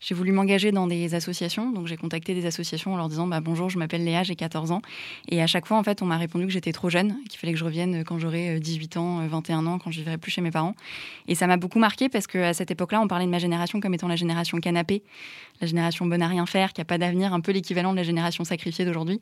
J'ai 0.01 0.15
voulu 0.15 0.33
m'engager 0.33 0.73
dans 0.73 0.87
des 0.87 1.15
associations, 1.15 1.71
donc 1.73 1.87
j'ai 1.87 1.97
contacté 1.97 2.35
des 2.35 2.47
associations 2.47 2.95
en 2.95 2.97
leur 2.97 3.09
disant 3.09 3.27
bah, 3.27 3.41
bonjour, 3.41 3.71
je 3.71 3.79
m'appelle 3.79 4.05
Léa, 4.05 4.23
j'ai 4.23 4.37
14 4.37 4.73
ans. 4.73 4.83
Et 5.29 5.43
à 5.43 5.47
chaque 5.47 5.67
fois, 5.67 5.77
en 5.77 5.83
fait, 5.83 6.03
on 6.03 6.07
m'a 6.07 6.19
répondu 6.19 6.47
que 6.47 6.53
j'étais 6.53 6.73
trop 6.73 6.91
jeune, 6.91 7.17
qu'il 7.29 7.39
fallait 7.39 7.53
que 7.53 7.59
je 7.59 7.65
revienne 7.65 8.05
quand 8.05 8.19
j'aurais 8.19 8.57
euh, 8.57 8.61
18 8.61 8.97
ans, 8.97 9.21
euh, 9.21 9.29
21 9.29 9.67
ans, 9.67 9.79
quand 9.79 9.91
je 9.91 9.99
vivrais 9.99 10.19
plus 10.19 10.31
chez 10.31 10.41
mes 10.41 10.51
parents. 10.51 10.75
Et 11.29 11.35
ça 11.35 11.47
m'a 11.47 11.57
beaucoup 11.57 11.79
marqué 11.79 12.09
parce 12.09 12.27
qu'à 12.27 12.55
cette 12.55 12.71
époque-là, 12.71 13.01
on 13.01 13.09
parlait 13.09 13.27
de 13.27 13.31
ma 13.31 13.39
génération 13.39 13.81
comme 13.81 13.95
étant 13.95 14.09
la 14.09 14.17
génération 14.17 14.59
canapé, 14.59 15.03
la 15.61 15.67
génération 15.67 16.07
bonne 16.07 16.23
à 16.23 16.29
rien 16.29 16.47
faire, 16.47 16.73
qui 16.73 16.81
a 16.81 16.85
pas 16.85 16.99
d'avenir, 16.99 17.33
un 17.33 17.41
peu 17.41 17.53
l'équivalent 17.53 17.93
de 17.93 17.97
la 17.97 18.03
génération 18.03 18.45
sacrifiée 18.45 18.85
d'aujourd'hui. 18.85 19.21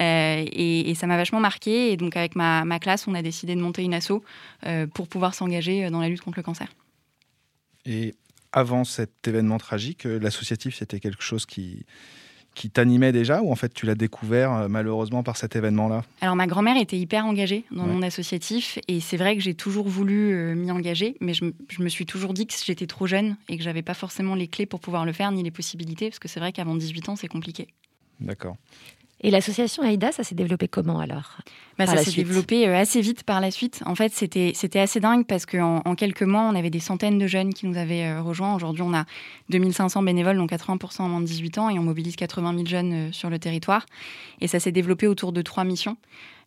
Euh, 0.00 0.44
et, 0.52 0.94
ça 0.94 1.06
m'a 1.06 1.16
vachement 1.16 1.40
marqué. 1.40 1.92
Et 1.92 1.96
donc, 1.96 2.16
avec 2.16 2.36
ma, 2.36 2.78
classe, 2.78 3.06
on 3.08 3.14
a 3.14 3.22
décidé 3.22 3.54
de 3.54 3.60
monter 3.60 3.82
une 3.82 3.94
asso 3.94 4.22
euh, 4.66 4.86
pour 4.86 5.08
pouvoir 5.08 5.34
s'engager 5.34 5.84
euh, 5.84 5.90
dans 5.90 6.00
la 6.00 6.08
lutte 6.08 6.20
contre 6.20 6.38
le 6.38 6.42
cancer. 6.42 6.68
Et 7.86 8.14
avant 8.54 8.84
cet 8.84 9.26
événement 9.28 9.58
tragique, 9.58 10.06
euh, 10.06 10.18
l'associatif, 10.18 10.76
c'était 10.76 11.00
quelque 11.00 11.22
chose 11.22 11.44
qui, 11.44 11.84
qui 12.54 12.70
t'animait 12.70 13.10
déjà 13.10 13.42
ou 13.42 13.50
en 13.50 13.56
fait 13.56 13.74
tu 13.74 13.84
l'as 13.84 13.96
découvert 13.96 14.52
euh, 14.52 14.68
malheureusement 14.68 15.22
par 15.24 15.36
cet 15.36 15.56
événement-là? 15.56 16.04
Alors 16.20 16.36
ma 16.36 16.46
grand-mère 16.46 16.76
était 16.80 16.96
hyper 16.96 17.26
engagée 17.26 17.64
dans 17.72 17.84
le 17.84 17.92
monde 17.94 18.04
associatif 18.04 18.78
et 18.86 19.00
c'est 19.00 19.16
vrai 19.16 19.34
que 19.36 19.42
j'ai 19.42 19.54
toujours 19.54 19.88
voulu 19.88 20.32
euh, 20.32 20.54
m'y 20.54 20.70
engager, 20.70 21.16
mais 21.20 21.34
je, 21.34 21.46
me- 21.46 21.54
je 21.68 21.82
me 21.82 21.88
suis 21.88 22.06
toujours 22.06 22.32
dit 22.32 22.46
que 22.46 22.54
j'étais 22.64 22.86
trop 22.86 23.08
jeune 23.08 23.36
et 23.48 23.56
que 23.58 23.62
j'avais 23.64 23.82
pas 23.82 23.94
forcément 23.94 24.36
les 24.36 24.46
clés 24.46 24.66
pour 24.66 24.78
pouvoir 24.78 25.04
le 25.04 25.12
faire 25.12 25.32
ni 25.32 25.42
les 25.42 25.50
possibilités 25.50 26.08
parce 26.10 26.20
que 26.20 26.28
c'est 26.28 26.38
vrai 26.40 26.52
qu'avant 26.52 26.76
18 26.76 27.08
ans 27.08 27.16
c'est 27.16 27.28
compliqué. 27.28 27.66
D'accord. 28.20 28.56
Et 29.24 29.30
l'association 29.30 29.82
AIDA, 29.82 30.12
ça 30.12 30.22
s'est 30.22 30.34
développé 30.34 30.68
comment 30.68 31.00
alors 31.00 31.38
Bah, 31.78 31.86
ça 31.86 31.96
s'est 31.96 32.12
développé 32.12 32.68
euh, 32.68 32.76
assez 32.76 33.00
vite 33.00 33.22
par 33.22 33.40
la 33.40 33.50
suite. 33.50 33.82
En 33.86 33.94
fait, 33.94 34.12
c'était 34.12 34.78
assez 34.78 35.00
dingue 35.00 35.24
parce 35.26 35.46
qu'en 35.46 35.80
en 35.86 35.94
quelques 35.94 36.24
mois, 36.24 36.42
on 36.42 36.54
avait 36.54 36.68
des 36.68 36.78
centaines 36.78 37.16
de 37.16 37.26
jeunes 37.26 37.54
qui 37.54 37.66
nous 37.66 37.78
avaient 37.78 38.04
euh, 38.04 38.20
rejoints. 38.20 38.54
Aujourd'hui, 38.54 38.82
on 38.82 38.92
a 38.92 39.06
2500 39.48 40.02
bénévoles, 40.02 40.36
donc 40.36 40.52
80% 40.52 41.00
en 41.00 41.08
moins 41.08 41.20
de 41.22 41.24
18 41.24 41.56
ans, 41.56 41.70
et 41.70 41.78
on 41.78 41.82
mobilise 41.82 42.16
80 42.16 42.52
000 42.52 42.66
jeunes 42.66 42.92
euh, 42.92 43.12
sur 43.12 43.30
le 43.30 43.38
territoire. 43.38 43.86
Et 44.42 44.46
ça 44.46 44.60
s'est 44.60 44.72
développé 44.72 45.06
autour 45.06 45.32
de 45.32 45.40
trois 45.40 45.64
missions. 45.64 45.96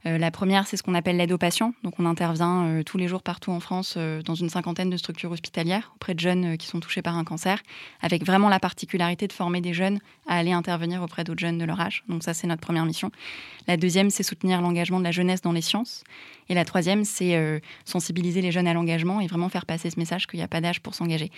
Euh, 0.06 0.18
la 0.18 0.32
première, 0.32 0.68
c'est 0.68 0.78
ce 0.78 0.84
qu'on 0.84 0.94
appelle 0.94 1.18
l'aide 1.18 1.32
aux 1.32 1.38
patients. 1.38 1.74
Donc, 1.84 1.96
on 2.00 2.06
intervient 2.06 2.66
euh, 2.66 2.84
tous 2.84 2.98
les 2.98 3.08
jours 3.08 3.24
partout 3.24 3.52
en 3.52 3.60
France 3.60 3.96
euh, 3.98 4.22
dans 4.22 4.36
une 4.36 4.50
cinquantaine 4.50 4.90
de 4.90 4.98
structures 4.98 5.32
hospitalières 5.32 5.92
auprès 5.96 6.14
de 6.14 6.20
jeunes 6.20 6.58
qui 6.58 6.68
sont 6.68 6.80
touchés 6.80 7.02
par 7.02 7.18
un 7.18 7.24
cancer, 7.24 7.62
avec 8.02 8.26
vraiment 8.26 8.50
la 8.50 8.60
particularité 8.60 9.28
de 9.28 9.34
former 9.34 9.62
des 9.62 9.74
jeunes 9.74 10.00
à 10.28 10.38
aller 10.38 10.52
intervenir 10.52 11.02
auprès 11.02 11.24
d'autres 11.24 11.40
jeunes 11.40 11.58
de 11.58 11.66
leur 11.66 11.80
âge. 11.82 12.04
Donc, 12.08 12.24
ça, 12.24 12.34
c'est 12.34 12.48
notre 12.48 12.62
première 12.62 12.86
mission. 12.86 13.12
La 13.68 13.78
deuxième, 13.78 14.10
c'est 14.10 14.24
soutenir 14.24 14.62
l'engagement 14.62 15.00
de 15.00 15.04
la 15.04 15.12
jeunesse 15.12 15.42
dans 15.42 15.52
les 15.52 15.62
sciences. 15.62 16.04
Et 16.50 16.54
la 16.54 16.64
troisième, 16.64 17.04
c'est 17.04 17.62
sensibiliser 17.84 18.42
les 18.42 18.52
jeunes 18.52 18.68
à 18.68 18.74
l'engagement 18.74 19.20
et 19.20 19.28
vraiment 19.28 19.50
faire 19.50 19.66
passer 19.66 19.90
ce 19.90 20.00
message 20.00 20.28
qu'il 20.28 20.38
n'y 20.38 20.44
a 20.44 20.48
pas 20.48 20.62
d'âge 20.62 20.80
pour 20.80 20.96
s'engager. 20.96 21.30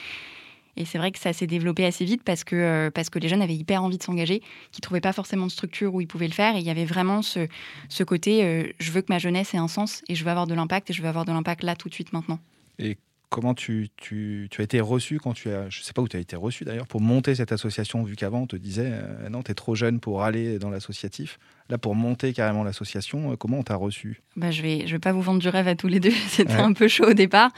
Et 0.79 0.85
c'est 0.85 0.97
vrai 0.97 1.11
que 1.11 1.19
ça 1.19 1.33
s'est 1.33 1.45
développé 1.45 1.85
assez 1.85 2.05
vite 2.05 2.23
parce 2.23 2.45
que, 2.45 2.55
euh, 2.55 2.89
parce 2.89 3.09
que 3.09 3.19
les 3.19 3.27
jeunes 3.27 3.41
avaient 3.41 3.55
hyper 3.55 3.83
envie 3.83 3.97
de 3.97 4.03
s'engager, 4.03 4.39
qui 4.71 4.79
ne 4.79 4.81
trouvaient 4.81 5.01
pas 5.01 5.13
forcément 5.13 5.45
de 5.45 5.51
structure 5.51 5.93
où 5.93 5.99
ils 5.99 6.07
pouvaient 6.07 6.27
le 6.27 6.33
faire. 6.33 6.55
Et 6.55 6.59
il 6.59 6.65
y 6.65 6.69
avait 6.69 6.85
vraiment 6.85 7.21
ce, 7.21 7.47
ce 7.89 8.03
côté, 8.03 8.45
euh, 8.45 8.63
je 8.79 8.91
veux 8.91 9.01
que 9.01 9.11
ma 9.11 9.19
jeunesse 9.19 9.53
ait 9.53 9.57
un 9.57 9.67
sens 9.67 10.01
et 10.07 10.15
je 10.15 10.23
veux 10.23 10.31
avoir 10.31 10.47
de 10.47 10.55
l'impact 10.55 10.89
et 10.89 10.93
je 10.93 11.01
veux 11.01 11.09
avoir 11.09 11.25
de 11.25 11.33
l'impact 11.33 11.63
là, 11.63 11.75
tout 11.75 11.89
de 11.89 11.93
suite, 11.93 12.13
maintenant. 12.13 12.39
Et 12.79 12.97
comment 13.29 13.53
tu, 13.53 13.89
tu, 13.97 14.47
tu 14.49 14.61
as 14.61 14.63
été 14.63 14.79
reçu 14.79 15.19
quand 15.19 15.33
tu 15.33 15.49
as, 15.51 15.69
je 15.69 15.81
sais 15.81 15.91
pas 15.91 16.01
où 16.01 16.07
tu 16.07 16.15
as 16.15 16.21
été 16.21 16.37
reçu 16.37 16.63
d'ailleurs, 16.63 16.87
pour 16.87 17.01
monter 17.01 17.35
cette 17.35 17.51
association, 17.51 18.03
vu 18.03 18.15
qu'avant 18.15 18.43
on 18.43 18.47
te 18.47 18.55
disait, 18.55 18.91
euh, 18.91 19.29
non, 19.29 19.43
tu 19.43 19.51
es 19.51 19.55
trop 19.55 19.75
jeune 19.75 19.99
pour 19.99 20.23
aller 20.23 20.59
dans 20.59 20.69
l'associatif. 20.69 21.39
Là, 21.69 21.77
pour 21.77 21.93
monter 21.93 22.33
carrément 22.33 22.63
l'association, 22.63 23.31
euh, 23.31 23.35
comment 23.35 23.59
on 23.59 23.63
t'a 23.63 23.75
reçu? 23.75 24.21
Bah, 24.35 24.49
je 24.49 24.63
vais, 24.63 24.87
je 24.87 24.93
vais 24.93 24.99
pas 24.99 25.11
vous 25.11 25.21
vendre 25.21 25.39
du 25.39 25.49
rêve 25.49 25.67
à 25.67 25.75
tous 25.75 25.87
les 25.87 25.99
deux. 25.99 26.09
C'était 26.29 26.53
Ouais. 26.55 26.59
un 26.61 26.73
peu 26.73 26.87
chaud 26.87 27.09
au 27.09 27.13
départ. 27.13 27.51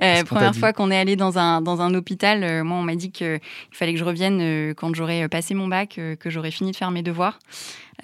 Euh, 0.00 0.24
première 0.24 0.54
fois 0.54 0.72
qu'on 0.72 0.90
est 0.90 0.96
allé 0.98 1.16
dans 1.16 1.38
un, 1.38 1.60
dans 1.60 1.82
un 1.82 1.92
hôpital, 1.94 2.42
euh, 2.44 2.64
moi, 2.64 2.78
on 2.78 2.82
m'a 2.82 2.94
dit 2.96 3.10
qu'il 3.10 3.40
fallait 3.72 3.92
que 3.92 3.98
je 3.98 4.04
revienne 4.04 4.38
euh, 4.40 4.72
quand 4.74 4.94
j'aurais 4.94 5.28
passé 5.28 5.52
mon 5.54 5.68
bac, 5.68 5.96
euh, 5.98 6.16
que 6.16 6.30
j'aurais 6.30 6.50
fini 6.50 6.70
de 6.70 6.76
faire 6.76 6.90
mes 6.90 7.02
devoirs. 7.02 7.38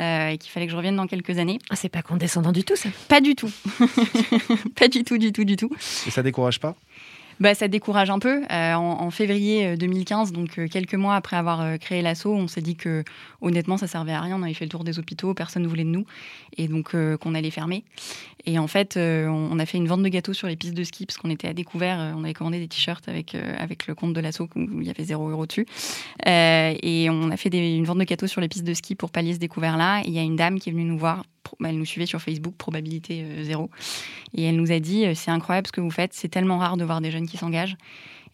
euh, 0.01 0.29
et 0.31 0.39
qu'il 0.39 0.51
fallait 0.51 0.67
que 0.67 0.73
je 0.73 0.77
revienne 0.77 0.97
dans 0.97 1.07
quelques 1.07 1.39
années. 1.39 1.59
Ah, 1.71 1.77
c'est 1.77 1.89
pas 1.89 2.03
condescendant 2.03 2.53
du 2.53 2.65
tout, 2.65 2.75
ça 2.77 2.89
Pas 3.09 3.21
du 3.23 3.35
tout. 3.35 3.51
pas 4.77 4.89
du 4.89 5.05
tout, 5.05 5.19
du 5.19 5.33
tout, 5.33 5.45
du 5.45 5.57
tout. 5.57 5.71
Et 6.07 6.11
ça 6.11 6.23
décourage 6.23 6.61
pas? 6.61 6.75
Bah, 7.41 7.55
ça 7.55 7.69
décourage 7.69 8.11
un 8.11 8.19
peu. 8.19 8.43
Euh, 8.51 8.75
en, 8.75 9.11
février 9.11 9.67
euh, 9.67 9.77
2015, 9.77 10.33
donc 10.33 10.59
euh, 10.59 10.69
quelques 10.69 10.95
mois 10.95 11.17
après 11.17 11.37
avoir 11.37 11.61
euh, 11.61 11.77
créé 11.77 12.03
l'asso, 12.03 12.27
on 12.27 12.49
s'est 12.49 12.61
dit 12.61 12.77
que 12.77 13.05
honnêtement, 13.41 13.77
ça 13.77 13.87
servait 13.87 14.13
à 14.13 14.21
rien. 14.21 14.37
On 14.39 14.43
avait 14.43 14.55
fait 14.55 14.65
le 14.65 14.71
tour 14.71 14.85
des 14.85 14.99
hôpitaux, 14.99 15.35
personne 15.35 15.63
ne 15.63 15.69
voulait 15.69 15.85
de 15.85 15.89
nous, 15.89 16.07
et 16.57 16.69
donc 16.69 16.95
euh, 16.95 17.17
qu'on 17.17 17.35
allait 17.35 17.51
fermer. 17.51 17.85
Et 18.47 18.59
en 18.59 18.67
fait, 18.67 18.97
euh, 18.97 19.27
on, 19.29 19.59
a 19.59 19.67
fait 19.67 19.79
une 19.79 19.89
vente 19.89 20.03
de 20.03 20.09
gâteaux 20.09 20.35
sur 20.35 20.49
les 20.49 20.57
pistes 20.57 20.75
de 20.75 20.85
ski 20.85 21.07
parce 21.07 21.17
qu'on 21.17 21.31
était 21.31 21.49
à 21.49 21.55
découvert. 21.55 21.99
Euh, 21.99 22.13
on 22.15 22.25
avait 22.25 22.35
commandé 22.35 22.59
des 22.59 22.69
t-shirts 22.69 23.09
avec 23.09 23.35
euh, 23.35 23.55
avec 23.59 23.87
le 23.87 23.95
compte 23.95 24.13
de 24.13 24.21
l'asso 24.21 24.41
où 24.41 24.81
il 24.81 24.87
y 24.87 24.91
avait 24.91 25.05
0 25.05 25.31
euro 25.31 25.47
dessus. 25.47 25.67
Euh, 26.27 26.75
et 26.83 27.09
on 27.11 27.31
a 27.31 27.37
fait 27.37 27.49
une 27.49 27.85
vente 27.85 27.99
de 27.99 28.05
gâteaux 28.05 28.27
sur 28.27 28.41
les 28.41 28.49
pistes 28.49 28.65
de 28.65 28.75
ski 28.75 28.95
pour 28.95 29.11
pallier 29.11 29.35
ce 29.35 29.39
découvert-là. 29.39 30.03
Il 30.05 30.13
y 30.13 30.19
a 30.19 30.23
une 30.23 30.37
dame 30.37 30.59
qui 30.59 30.69
est 30.69 30.73
venue 30.73 30.85
nous 30.85 30.99
voir. 30.99 31.25
Bah, 31.61 31.69
Elle 31.69 31.79
nous 31.79 31.85
suivait 31.85 32.07
sur 32.07 32.21
Facebook, 32.21 32.55
probabilité 32.57 33.23
euh, 33.25 33.45
zéro. 33.45 33.71
Et 34.35 34.45
elle 34.45 34.57
nous 34.57 34.73
a 34.73 34.81
dit 34.81 35.07
euh, 35.07 35.15
c'est 35.15 35.31
incroyable 35.31 35.67
ce 35.67 35.73
que 35.73 35.81
vous 35.81 35.91
faites. 35.91 36.13
C'est 36.15 36.29
tellement 36.29 36.59
rare 36.59 36.77
de 36.77 36.85
voir 36.85 37.01
des 37.01 37.11
jeunes 37.11 37.27
qui 37.27 37.37
s'engagent. 37.37 37.77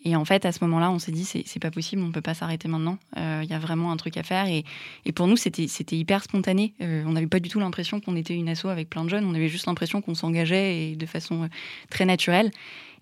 Et 0.04 0.16
en 0.16 0.24
fait, 0.24 0.46
à 0.46 0.52
ce 0.52 0.64
moment-là, 0.64 0.90
on 0.90 0.98
s'est 0.98 1.12
dit, 1.12 1.24
c'est 1.24 1.58
pas 1.58 1.70
possible, 1.70 2.02
on 2.02 2.10
peut 2.10 2.22
pas 2.22 2.32
s'arrêter 2.32 2.68
maintenant. 2.68 2.98
Euh, 3.18 3.42
Il 3.44 3.50
y 3.50 3.52
a 3.52 3.58
vraiment 3.58 3.92
un 3.92 3.96
truc 3.96 4.16
à 4.16 4.22
faire. 4.22 4.46
Et, 4.46 4.64
pour 5.12 5.26
nous, 5.26 5.36
c'était 5.36 5.66
hyper 5.96 6.24
spontané. 6.24 6.72
Euh, 6.80 7.04
on 7.06 7.12
n'avait 7.12 7.26
pas 7.26 7.40
du 7.40 7.50
tout 7.50 7.60
l'impression 7.60 8.00
qu'on 8.00 8.16
était 8.16 8.34
une 8.34 8.48
asso 8.48 8.66
avec 8.66 8.88
plein 8.88 9.04
de 9.04 9.10
jeunes. 9.10 9.26
On 9.26 9.34
avait 9.34 9.48
juste 9.48 9.66
l'impression 9.66 10.00
qu'on 10.00 10.14
s'engageait 10.14 10.96
de 10.96 11.06
façon 11.06 11.44
euh, 11.44 11.48
très 11.90 12.06
naturelle. 12.06 12.50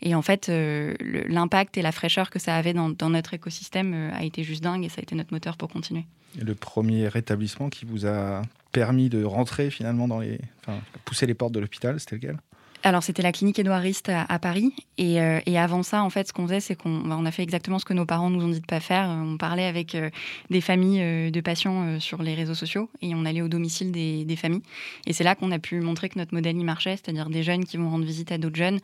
Et 0.01 0.15
en 0.15 0.23
fait, 0.23 0.49
euh, 0.49 0.95
l'impact 1.01 1.77
et 1.77 1.83
la 1.83 1.93
fraîcheur 1.93 2.31
que 2.31 2.39
ça 2.39 2.55
avait 2.55 2.73
dans, 2.73 3.11
notre 3.11 3.35
écosystème 3.35 3.95
euh, 3.95 4.11
a 4.15 4.25
été 4.25 4.45
juste 4.45 4.63
dingue 4.63 4.85
et 4.85 4.89
ça 4.89 4.97
a 4.99 5.03
été 5.03 5.15
notre 5.15 5.33
moteur 5.33 5.57
pour 5.57 5.69
continuer. 5.69 6.05
Le 6.41 6.55
premier 6.55 7.09
rétablissement 7.09 7.69
qui 7.69 7.85
vous 7.85 8.07
a 8.07 8.43
permis 8.73 9.09
de 9.09 9.25
rentrer 9.25 9.71
finalement 9.71 10.09
dans 10.09 10.21
les. 10.21 10.41
Enfin, 10.61 10.81
pousser 11.05 11.27
les 11.27 11.35
portes 11.35 11.53
de 11.53 11.61
l'hôpital, 11.61 11.99
c'était 12.01 12.17
lequel? 12.17 12.39
Alors, 12.85 13.03
c'était 13.03 13.23
la 13.23 13.33
clinique 13.33 13.59
Édouard 13.59 13.81
Rist 13.81 14.09
à, 14.09 14.25
à 14.29 14.39
Paris. 14.39 14.73
Et, 14.99 15.21
euh, 15.21 15.41
et 15.47 15.59
avant 15.59 15.83
ça, 15.83 16.03
en 16.03 16.11
fait, 16.11 16.29
ce 16.29 16.33
qu'on 16.33 16.47
faisait, 16.47 16.61
c'est 16.61 16.77
qu'on 16.77 17.01
bah, 17.01 17.17
on 17.19 17.27
a 17.27 17.33
fait 17.33 17.43
exactement 17.43 17.79
ce 17.81 17.85
que 17.85 17.93
nos 17.93 18.07
parents 18.07 18.31
nous 18.31 18.45
ont 18.45 18.49
dit 18.49 18.61
de 18.61 18.67
pas 18.67 18.79
faire. 18.79 19.09
On 19.09 19.37
parlait 19.37 19.67
avec 19.67 19.97
euh, 19.97 20.11
des 20.51 20.61
familles 20.61 21.01
euh, 21.03 21.31
de 21.31 21.41
patients 21.41 21.99
sur 21.99 22.23
les 22.23 22.35
réseaux 22.35 22.55
sociaux 22.55 22.89
et 23.03 23.15
on 23.15 23.25
allait 23.25 23.43
au 23.43 23.49
domicile 23.49 23.91
des, 23.91 24.37
familles. 24.37 24.63
Et 25.07 25.13
c'est 25.13 25.25
là 25.25 25.35
qu'on 25.35 25.51
a 25.51 25.59
pu 25.59 25.81
montrer 25.81 26.09
que 26.09 26.19
notre 26.19 26.33
modèle 26.33 26.57
y 26.57 26.65
marchait, 26.65 26.97
c'est-à-dire 26.97 27.29
des 27.31 27.43
jeunes 27.43 27.65
qui 27.65 27.77
vont 27.77 27.91
rendre 27.91 28.05
visite 28.05 28.31
à 28.31 28.39
d'autres 28.39 28.57
jeunes. 28.57 28.79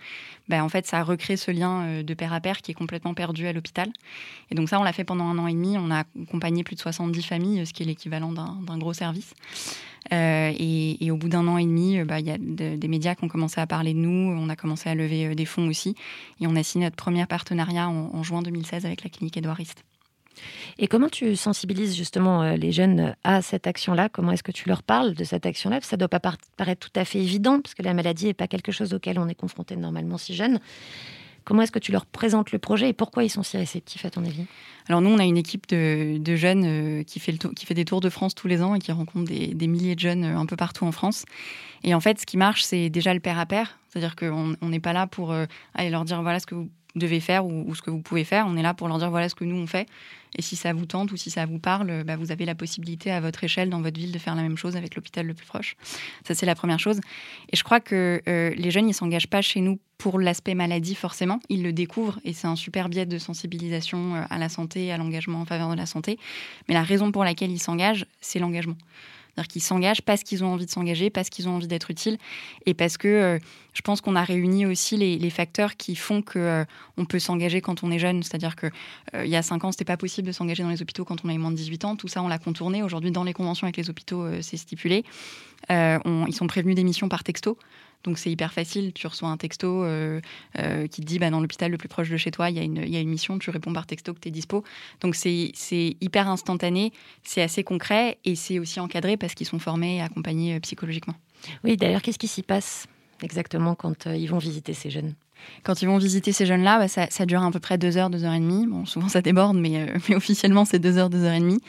Bah, 0.49 0.65
en 0.65 0.69
fait, 0.69 0.87
ça 0.87 1.03
recrée 1.05 1.37
ce 1.37 1.53
lien 1.53 2.03
de 2.03 2.15
père 2.15 2.33
à 2.33 2.41
père 2.41 2.63
qui 2.63 2.73
est 2.73 2.75
complètement 2.75 3.15
perdu 3.15 3.47
à 3.47 3.53
l'hôpital. 3.53 3.91
Et 4.51 4.57
donc 4.57 4.69
ça, 4.69 4.81
on 4.81 4.83
l'a 4.83 4.93
fait 4.93 5.05
pendant 5.05 5.25
un 5.25 5.39
an 5.39 5.47
et 5.47 5.53
demi. 5.53 5.77
On 5.79 5.91
a 5.93 6.05
accompagné 6.21 6.65
plus 6.65 6.75
de 6.75 6.81
70 6.81 7.23
familles, 7.23 7.67
ce 7.67 7.73
qui 7.73 7.85
est 7.85 7.87
l'équivalent 7.87 8.33
d'un 8.33 8.79
gros 8.79 8.93
service. 8.93 9.35
Euh, 10.13 10.53
et, 10.59 11.11
au 11.11 11.17
bout 11.17 11.29
d'un 11.29 11.47
an 11.49 11.57
et 11.57 11.65
demi, 11.65 11.99
euh, 11.99 12.05
bah, 12.05 12.21
il 12.21 12.27
y 12.27 12.31
a 12.31 12.37
de- 12.39 12.77
des 12.77 12.89
médias 12.89 13.15
qui 13.15 13.25
ont 13.25 13.29
commencé 13.29 13.61
à 13.61 13.67
parler 13.67 13.95
de 13.95 13.99
nous. 13.99 14.11
On 14.39 14.49
a 14.49 14.57
commencé 14.57 14.89
à 14.91 14.95
lever 14.95 15.27
euh, 15.29 15.35
des 15.35 15.47
fonds 15.47 15.67
aussi. 15.69 15.95
Et 16.41 16.47
on 16.47 16.57
a 16.57 16.63
signé 16.63 16.85
notre 16.85 16.97
premier 16.97 17.25
partenariat 17.27 17.89
en, 17.89 18.23
juin 18.23 18.43
2016 18.43 18.85
avec 18.87 19.03
la 19.03 19.11
clinique 19.11 19.37
Édouard 19.37 19.57
Rist. 19.57 19.83
Et 20.79 20.89
comment 20.89 21.09
tu 21.09 21.37
sensibilises 21.37 21.97
justement 21.97 22.43
les 22.55 22.73
jeunes 22.73 23.15
à 23.23 23.41
cette 23.41 23.67
action-là? 23.69 24.09
Comment 24.09 24.33
est-ce 24.33 24.43
que 24.43 24.51
tu 24.53 24.69
leur 24.69 24.83
parles 24.83 25.15
de 25.15 25.23
cette 25.23 25.47
action-là? 25.47 25.79
Ça 25.83 25.97
doit 25.97 26.09
pas 26.09 26.19
par- 26.21 26.37
paraître 26.57 26.91
tout 26.91 26.99
à 27.01 27.05
fait 27.05 27.21
évident, 27.21 27.61
parce 27.61 27.75
que 27.75 27.83
la 27.83 27.95
maladie 27.95 28.27
n'est 28.27 28.35
pas 28.35 28.49
quelque 28.49 28.73
chose 28.73 28.93
auquel 28.95 29.19
on 29.21 29.29
est 29.29 29.35
confronté 29.37 29.77
normalement 29.77 30.19
si 30.19 30.35
jeune. 30.35 30.59
Comment 31.45 31.63
est-ce 31.63 31.73
que 31.73 31.79
tu 31.79 31.93
leur 31.93 32.07
présentes 32.07 32.53
le 32.53 32.59
projet 32.59 32.89
et 32.89 32.93
pourquoi 32.93 33.23
ils 33.23 33.29
sont 33.29 33.43
si 33.43 33.57
réceptifs 33.57 34.05
à 34.05 34.11
ton 34.11 34.25
avis? 34.25 34.47
Alors 34.89 35.01
nous, 35.01 35.11
on 35.11 35.19
a 35.19 35.25
une 35.25 35.37
équipe 35.37 35.67
de, 35.69 36.37
jeunes 36.37 36.65
euh, 36.65 37.03
qui, 37.03 37.21
fait 37.21 37.37
qui 37.55 37.67
fait 37.67 37.75
des 37.75 37.85
tours 37.85 38.01
de 38.01 38.09
France 38.09 38.35
tous 38.35 38.49
les 38.49 38.63
ans 38.63 38.75
et 38.75 38.79
qui 38.79 38.93
rencontre 38.93 39.27
des, 39.27 39.49
des 39.49 39.67
milliers 39.67 39.95
de 39.95 40.01
jeunes 40.01 40.25
euh, 40.25 40.39
un 40.39 40.47
peu 40.47 40.57
partout 40.57 40.85
en 40.85 40.93
France. 40.93 41.25
Et 41.83 41.95
en 41.95 42.01
fait, 42.01 42.19
ce 42.21 42.27
qui 42.27 42.37
marche, 42.37 42.63
c'est 42.65 42.89
déjà 42.89 43.13
le 43.13 43.21
pair 43.21 43.39
à 43.39 43.47
pair. 43.47 43.79
C'est-à-dire 43.89 44.17
qu'on 44.17 44.55
on 44.61 44.69
n'est 44.69 44.81
pas 44.81 44.93
là 44.93 45.07
pour 45.07 45.33
euh, 45.33 45.47
aller 45.75 45.91
leur 45.91 46.05
dire 46.05 46.23
voilà 46.23 46.41
ce 46.41 46.47
que 46.47 46.55
vous 46.55 46.69
devez 46.95 47.21
faire 47.21 47.47
ou, 47.47 47.75
ce 47.75 47.83
que 47.83 47.91
vous 47.91 48.01
pouvez 48.01 48.25
faire. 48.25 48.47
On 48.49 48.57
est 48.57 48.63
là 48.63 48.75
pour 48.75 48.89
leur 48.89 48.99
dire 48.99 49.11
voilà 49.11 49.29
ce 49.29 49.35
que 49.35 49.45
nous 49.45 49.57
on 49.57 49.67
fait. 49.67 49.87
Et 50.37 50.43
si 50.43 50.57
ça 50.57 50.73
vous 50.73 50.87
tente 50.87 51.13
ou 51.13 51.17
si 51.17 51.31
ça 51.31 51.47
vous 51.47 51.59
parle, 51.59 51.91
euh, 51.91 52.05
bah, 52.05 52.17
vous 52.17 52.33
avez 52.33 52.45
la 52.45 52.55
possibilité 52.55 53.11
à 53.11 53.21
votre 53.21 53.45
échelle 53.45 53.71
dans 53.71 53.81
votre 53.81 53.99
ville 53.99 54.13
de 54.13 54.19
faire 54.19 54.35
la 54.35 54.43
même 54.43 54.57
chose 54.57 54.77
avec 54.77 54.97
l'hôpital 54.97 55.27
le 55.27 55.35
plus 55.35 55.47
proche. 55.47 55.77
Ça, 56.27 56.35
c'est 56.35 56.47
la 56.47 56.55
première 56.55 56.81
chose. 56.81 57.01
Et 57.53 57.57
je 57.57 57.63
crois 57.63 57.81
que 57.81 58.21
euh, 58.29 58.51
les 58.57 58.71
jeunes, 58.71 58.89
ils 58.89 58.95
s'engagent 58.95 59.29
pas 59.29 59.43
chez 59.43 59.61
nous 59.61 59.79
pour 59.99 60.19
l'aspect 60.19 60.55
maladie 60.55 60.95
forcément. 60.95 61.41
Ils 61.49 61.63
le 61.63 61.73
découvrent 61.73 62.19
et 62.25 62.33
c'est 62.33 62.49
un 62.49 62.57
super 62.57 62.89
biais 62.89 63.07
de 63.07 63.19
sensibilisation 63.19 64.17
euh, 64.17 64.23
à 64.29 64.39
la 64.39 64.49
santé, 64.49 64.93
à 64.93 64.97
l'engagement 64.97 65.41
en 65.41 65.45
faveur 65.45 65.71
de 65.71 65.77
la 65.77 65.87
santé. 65.87 66.19
Mais 66.69 66.75
la 66.75 66.83
raison 66.83 67.13
pour 67.13 67.25
laquelle 67.25 67.53
ils 67.53 67.61
s'engagent, 67.61 68.07
c'est 68.21 68.41
l'engagement. 68.41 68.77
C'est-à-dire 69.35 69.49
qu'ils 69.49 69.63
s'engagent 69.63 70.03
parce 70.03 70.23
qu'ils 70.23 70.45
ont 70.45 70.53
envie 70.53 70.67
de 70.67 70.71
s'engager, 70.71 71.11
parce 71.11 71.29
qu'ils 71.29 71.49
ont 71.49 71.57
envie 71.57 71.67
d'être 71.67 71.91
utiles 71.91 72.19
et 72.67 72.75
parce 72.75 72.97
que 72.97 73.09
euh, 73.09 73.39
je 73.73 73.83
pense 73.83 74.01
qu'on 74.01 74.15
a 74.15 74.23
réuni 74.23 74.67
aussi 74.67 74.97
les, 74.97 75.31
facteurs 75.31 75.77
qui 75.77 75.97
font 75.97 76.23
que 76.23 76.39
euh, 76.39 76.65
on 76.97 77.05
peut 77.05 77.19
s'engager 77.19 77.61
quand 77.61 77.83
on 77.83 77.91
est 77.91 77.99
jeune. 77.99 78.23
C'est-à-dire 78.23 78.55
que 78.55 78.69
euh, 79.15 79.25
il 79.25 79.31
y 79.31 79.37
a 79.37 79.43
cinq 79.43 79.65
ans, 79.65 79.73
c'était 79.73 79.85
pas 79.85 79.97
possible 79.97 80.29
de 80.29 80.33
s'engager 80.33 80.63
dans 80.63 80.69
les 80.69 80.81
hôpitaux 80.81 81.05
quand 81.05 81.25
on 81.25 81.29
avait 81.29 81.39
moins 81.39 81.51
de 81.51 81.57
18 81.57 81.85
ans. 81.85 81.97
Tout 81.97 82.07
ça, 82.07 82.23
on 82.23 82.29
l'a 82.29 82.39
contourné. 82.39 82.85
Aujourd'hui, 82.85 83.11
dans 83.11 83.25
les 83.25 83.33
conventions 83.33 83.67
avec 83.67 83.77
les 83.77 83.91
hôpitaux, 83.91 84.23
euh, 84.23 84.39
c'est 84.41 84.57
stipulé. 84.57 85.05
Ils 85.71 86.35
sont 86.35 86.47
prévenus 86.47 86.77
d'émissions 86.77 87.09
par 87.09 87.25
texto. 87.25 87.59
Donc 88.05 88.19
c'est 88.19 88.31
hyper 88.31 88.53
facile, 88.53 88.93
tu 88.93 89.07
reçois 89.07 89.29
un 89.31 89.37
texto 89.37 89.83
euh, 89.83 90.21
euh, 90.59 90.87
qui 90.87 91.01
te 91.01 91.07
dit 91.07 91.19
bah, 91.19 91.31
dans 91.31 91.41
l'hôpital 91.41 91.71
le 91.71 91.79
plus 91.79 91.89
proche 91.89 92.11
de 92.11 92.17
chez 92.17 92.31
toi, 92.31 92.51
il 92.51 92.57
y, 92.57 92.61
a 92.61 92.63
une- 92.63 92.77
il 92.83 92.91
y 92.91 92.97
a 92.97 93.01
une 93.01 93.09
mission, 93.09 93.39
tu 93.39 93.51
réponds 93.51 93.73
par 93.73 93.87
texto 93.87 94.13
que 94.15 94.21
tu 94.21 94.29
es 94.29 94.31
dispo. 94.31 94.63
Donc 95.01 95.15
c'est 95.15 95.53
hyper 96.01 96.29
instantané, 96.29 96.93
c'est 97.23 97.43
assez 97.43 97.65
concret 97.65 98.19
et 98.25 98.35
c'est 98.37 98.59
aussi 98.59 98.79
encadré 98.81 99.17
parce 99.17 99.35
qu'ils 99.35 99.47
sont 99.47 99.59
formés 99.59 99.97
et 99.97 100.01
accompagnés 100.03 100.55
euh, 100.57 100.61
psychologiquement. 100.61 101.15
Oui, 101.65 101.77
d'ailleurs, 101.77 102.03
qu'est-ce 102.03 102.19
qui 102.19 102.29
s'y 102.29 102.43
passe? 102.43 102.87
Exactement 103.23 103.75
quand 103.75 104.07
euh, 104.07 104.17
ils 104.17 104.27
vont 104.27 104.39
visiter 104.39 104.75
ces 104.75 104.91
jeunes 104.91 105.15
Quand 105.63 105.83
ils 105.83 105.87
vont 105.87 105.99
visiter 105.99 106.33
ces 106.33 106.47
jeunes-là, 106.47 106.79
bah, 106.79 106.89
ça, 106.89 107.07
ça 107.11 107.27
dure 107.27 107.43
à 107.43 107.51
peu 107.51 107.61
près 107.61 107.77
deux 107.79 107.97
heures, 107.99 108.11
deux 108.11 108.25
heures 108.25 108.33
et 108.35 108.41
demie. 108.41 108.67
Bon, 108.67 108.87
souvent 108.87 109.09
ça 109.09 109.21
déborde, 109.23 109.57
mais, 109.59 109.77
euh, 109.79 109.99
mais 110.09 110.17
officiellement 110.17 110.65
c'est 110.65 110.79
deux 110.79 110.97
heures, 110.99 111.11
deux 111.11 111.25
heures 111.25 111.35
et 111.35 111.41
demie. 111.41 111.61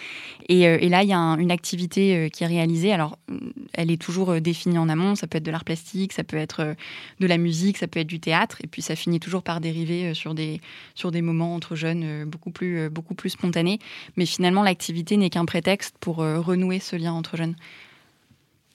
Et, 0.49 0.67
euh, 0.67 0.77
et 0.81 0.89
là, 0.89 1.03
il 1.03 1.09
y 1.09 1.13
a 1.13 1.17
un- 1.19 1.37
une 1.39 1.51
activité 1.51 2.15
euh, 2.15 2.29
qui 2.29 2.43
est 2.43 2.47
réalisée. 2.47 2.93
Alors, 2.93 3.17
euh, 3.31 3.39
elle 3.73 3.91
est 3.91 4.01
toujours 4.01 4.31
euh, 4.31 4.39
définie 4.41 4.77
en 4.77 4.89
amont. 4.89 5.15
Ça 5.15 5.27
peut 5.27 5.37
être 5.39 5.43
de 5.45 5.51
l'art 5.51 5.65
plastique, 5.65 6.13
ça 6.13 6.23
peut 6.23 6.37
être 6.37 6.61
euh, 6.61 6.73
de 7.19 7.27
la 7.27 7.37
musique, 7.37 7.77
ça 7.77 7.87
peut 7.87 7.99
être 8.01 8.07
du 8.07 8.19
théâtre. 8.19 8.57
Et 8.63 8.67
puis 8.67 8.81
ça 8.81 8.95
finit 8.95 9.19
toujours 9.19 9.43
par 9.43 9.61
dériver 9.61 10.07
euh, 10.11 10.13
sur 10.13 10.35
des, 10.35 10.61
sur 10.95 11.11
des 11.11 11.21
moments 11.21 11.55
entre 11.55 11.75
jeunes 11.75 12.03
euh, 12.03 12.25
beaucoup, 12.25 12.51
plus, 12.51 12.79
euh, 12.79 12.89
beaucoup 12.89 13.15
plus 13.15 13.31
spontanés. 13.31 13.79
Mais 14.17 14.25
finalement, 14.25 14.63
l'activité 14.63 15.17
n'est 15.17 15.29
qu'un 15.31 15.45
prétexte 15.45 15.95
pour 15.99 16.21
euh, 16.21 16.39
renouer 16.39 16.79
ce 16.79 16.95
lien 16.95 17.13
entre 17.13 17.37
jeunes. 17.37 17.55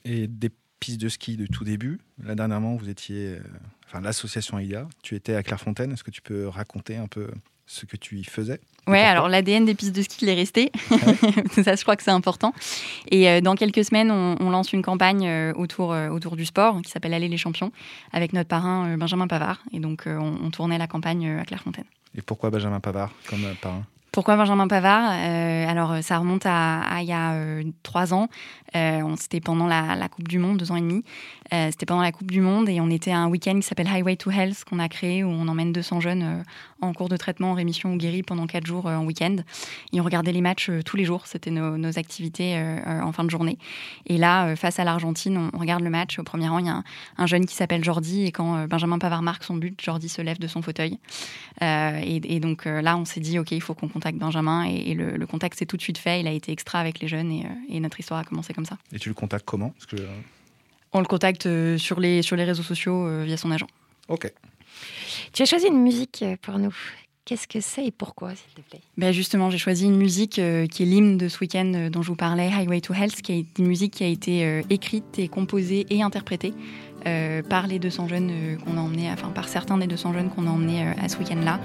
Et 0.05 0.27
des 0.27 0.51
pistes 0.81 1.01
de 1.01 1.09
ski 1.09 1.37
de 1.37 1.47
tout 1.47 1.63
début. 1.65 2.01
Là, 2.25 2.35
dernièrement, 2.35 2.75
vous 2.77 2.89
étiez. 2.89 3.35
euh, 3.37 3.41
Enfin, 3.87 4.01
l'association 4.01 4.59
AIDA. 4.59 4.89
Tu 5.03 5.17
étais 5.17 5.35
à 5.35 5.43
Clairefontaine. 5.43 5.91
Est-ce 5.93 6.05
que 6.05 6.13
tu 6.13 6.23
peux 6.23 6.47
raconter 6.47 6.97
un 6.97 7.09
peu 7.09 7.29
ce 7.67 7.87
que 7.87 7.97
tu 7.97 8.19
y 8.19 8.25
faisais. 8.25 8.61
Ouais, 8.89 8.99
alors 9.01 9.29
l'ADN 9.29 9.65
des 9.65 9.77
pistes 9.77 9.95
de 9.95 10.03
ski, 10.03 10.25
il 10.25 10.29
est 10.29 10.35
resté. 10.35 10.73
ça, 11.63 11.77
je 11.77 11.83
crois 11.83 11.95
que 11.95 12.03
c'est 12.03 12.11
important. 12.11 12.53
Et 13.13 13.29
euh, 13.29 13.41
dans 13.41 13.55
quelques 13.55 13.85
semaines, 13.85 14.11
on, 14.11 14.35
on 14.41 14.51
lance 14.51 14.73
une 14.73 14.83
campagne 14.83 15.25
euh, 15.29 15.53
autour, 15.55 15.93
euh, 15.93 16.09
autour 16.09 16.35
du 16.35 16.45
sport 16.45 16.83
qui 16.83 16.91
s'appelle 16.91 17.15
Aller 17.15 17.29
les 17.29 17.37
champions 17.37 17.71
avec 18.13 18.33
notre 18.33 18.49
parrain 18.49 18.97
Benjamin 18.97 19.29
Pavard. 19.29 19.63
Et 19.73 19.79
donc, 19.79 20.03
on, 20.07 20.39
on 20.43 20.51
tournait 20.51 20.79
la 20.79 20.89
campagne 20.89 21.29
à 21.39 21.45
Clairefontaine. 21.45 21.85
Et 22.17 22.23
pourquoi 22.23 22.51
Benjamin 22.51 22.81
Pavard 22.81 23.13
comme 23.29 23.43
parrain? 23.61 23.87
Pourquoi 24.13 24.37
Benjamin 24.37 24.67
Pavard? 24.67 25.13
Euh, 25.13 25.69
Alors, 25.69 25.93
euh, 25.93 26.01
ça 26.03 26.19
remonte 26.19 26.43
à, 26.45 26.83
il 27.01 27.07
y 27.07 27.13
a 27.13 27.35
euh, 27.35 27.63
trois 27.85 28.13
ans. 28.13 28.29
C'était 29.17 29.41
pendant 29.41 29.67
la, 29.67 30.09
Coupe 30.09 30.29
du 30.29 30.39
Monde, 30.39 30.59
deux 30.59 30.71
ans 30.71 30.77
et 30.77 30.81
demi. 30.81 31.05
C'était 31.51 31.87
pendant 31.87 32.03
la 32.03 32.13
Coupe 32.13 32.31
du 32.31 32.41
Monde 32.41 32.69
et 32.69 32.81
on 32.81 32.89
était 32.89 33.11
à 33.11 33.19
un 33.19 33.27
week-end 33.27 33.57
qui 33.57 33.67
s'appelle 33.67 33.89
Highway 33.89 34.15
to 34.15 34.31
Health 34.31 34.63
qu'on 34.63 34.79
a 34.79 34.89
créé 34.89 35.25
où 35.25 35.29
on 35.29 35.49
emmène 35.49 35.73
200 35.73 35.99
jeunes 35.99 36.45
en 36.81 36.93
cours 36.93 37.09
de 37.09 37.17
traitement, 37.17 37.51
en 37.51 37.55
rémission 37.55 37.93
ou 37.93 37.97
guéris 37.97 38.23
pendant 38.23 38.47
quatre 38.47 38.67
jours 38.67 38.87
en 38.87 39.05
week-end. 39.05 39.39
Et 39.93 40.01
on 40.01 40.05
regardait 40.05 40.31
les 40.31 40.41
matchs 40.41 40.71
tous 40.87 40.97
les 40.97 41.05
jours. 41.05 41.27
C'était 41.27 41.51
nos, 41.51 41.99
activités 41.99 42.63
en 42.87 43.11
fin 43.11 43.25
de 43.25 43.31
journée. 43.31 43.59
Et 44.07 44.19
là, 44.19 44.55
face 44.55 44.79
à 44.79 44.85
l'Argentine, 44.85 45.51
on, 45.53 45.59
regarde 45.59 45.83
le 45.83 45.91
match. 45.91 46.21
Au 46.21 46.23
premier 46.23 46.47
rang, 46.47 46.59
il 46.59 46.67
y 46.67 46.69
a 46.69 46.75
un, 46.75 46.85
un 47.19 47.27
jeune 47.27 47.47
qui 47.47 47.57
s'appelle 47.57 47.83
Jordi. 47.83 48.25
Et 48.25 48.31
quand 48.31 48.69
Benjamin 48.69 49.01
Pavard 49.01 49.23
marque 49.23 49.43
son 49.43 49.57
but, 49.57 49.81
Jordi 49.83 50.09
se 50.09 50.23
lève 50.23 50.39
de 50.39 50.47
son 50.47 50.63
fauteuil. 50.63 51.01
Et, 51.61 52.37
et 52.37 52.39
donc 52.39 52.67
là, 52.67 52.97
on 52.97 53.05
s'est 53.05 53.21
dit, 53.21 53.41
OK, 53.41 53.51
il 53.51 53.61
faut 53.61 53.75
qu'on 53.75 53.89
contacte 54.01 54.19
Benjamin. 54.19 54.67
Et, 54.67 54.91
et 54.91 54.95
le, 54.95 55.17
le 55.17 55.27
contact 55.27 55.59
s'est 55.59 55.67
tout 55.67 55.77
de 55.77 55.83
suite 55.83 55.99
fait. 55.99 56.21
Il 56.21 56.27
a 56.27 56.33
été 56.33 56.51
extra 56.51 56.81
avec 56.81 57.01
les 57.01 57.09
jeunes 57.09 57.31
et, 57.31 57.45
euh, 57.45 57.75
et 57.75 57.81
notre 57.81 58.01
histoire 58.01 58.21
a 58.21 58.25
commencé 58.25 58.55
comme 58.55 58.67
ça. 58.67 58.79
Et 58.93 58.99
tu 58.99 59.09
le 59.09 59.15
contactes 59.15 59.45
comment? 59.45 59.71
Parce 59.71 59.87
que, 59.87 59.97
euh, 59.97 60.07
On 60.93 61.01
le 61.01 61.07
contacte 61.07 61.47
euh, 61.47 61.79
sur, 61.79 62.01
les, 62.01 62.23
sur 62.23 62.37
les 62.37 62.45
réseaux 62.45 62.65
sociaux 62.65 63.07
euh, 63.07 63.25
via 63.25 63.37
son 63.37 63.51
agent. 63.51 63.69
Ok. 64.09 64.33
Tu 65.33 65.43
as 65.43 65.47
choisi 65.47 65.67
une 65.67 65.83
musique 65.83 66.25
pour 66.43 66.59
nous. 66.59 66.75
Qu'est-ce 67.27 67.47
que 67.47 67.61
c'est 67.61 67.85
et 67.85 67.91
pourquoi, 67.93 68.31
s'il 68.35 68.55
te 68.55 68.69
plaît? 68.69 68.81
Ben 68.97 69.13
justement, 69.13 69.51
j'ai 69.51 69.59
choisi 69.59 69.85
une 69.85 69.97
musique 69.97 70.39
euh, 70.41 70.67
qui 70.67 70.83
est 70.83 70.87
l'hymne 70.87 71.17
de 71.17 71.29
ce 71.29 71.39
week-end 71.39 71.71
euh, 71.75 71.91
dont 71.91 72.03
je 72.03 72.09
vous 72.09 72.17
parlais, 72.17 72.49
Highway 72.49 72.81
to 72.81 72.93
Health, 72.95 73.21
qui 73.23 73.33
est 73.33 73.47
une 73.59 73.67
musique 73.67 73.93
qui 73.93 74.05
a 74.05 74.09
été 74.09 74.45
euh, 74.45 74.63
écrite 74.71 75.19
et 75.19 75.29
composée 75.29 75.87
et 75.91 76.03
interprétée 76.03 76.55
euh, 77.07 77.43
par 77.43 77.67
les 77.67 77.79
200 77.79 78.09
jeunes 78.09 78.31
euh, 78.31 78.57
qu'on 78.57 78.77
a 78.77 78.81
emmenés, 78.81 79.11
enfin 79.13 79.29
par 79.29 79.49
certains 79.49 79.79
des 79.79 79.87
200 79.87 80.13
jeunes 80.13 80.31
qu'on 80.31 80.47
a 80.47 80.51
emmenés 80.51 80.85
euh, 80.85 81.05
à 81.05 81.09
ce 81.09 81.17
week-end-là. 81.19 81.61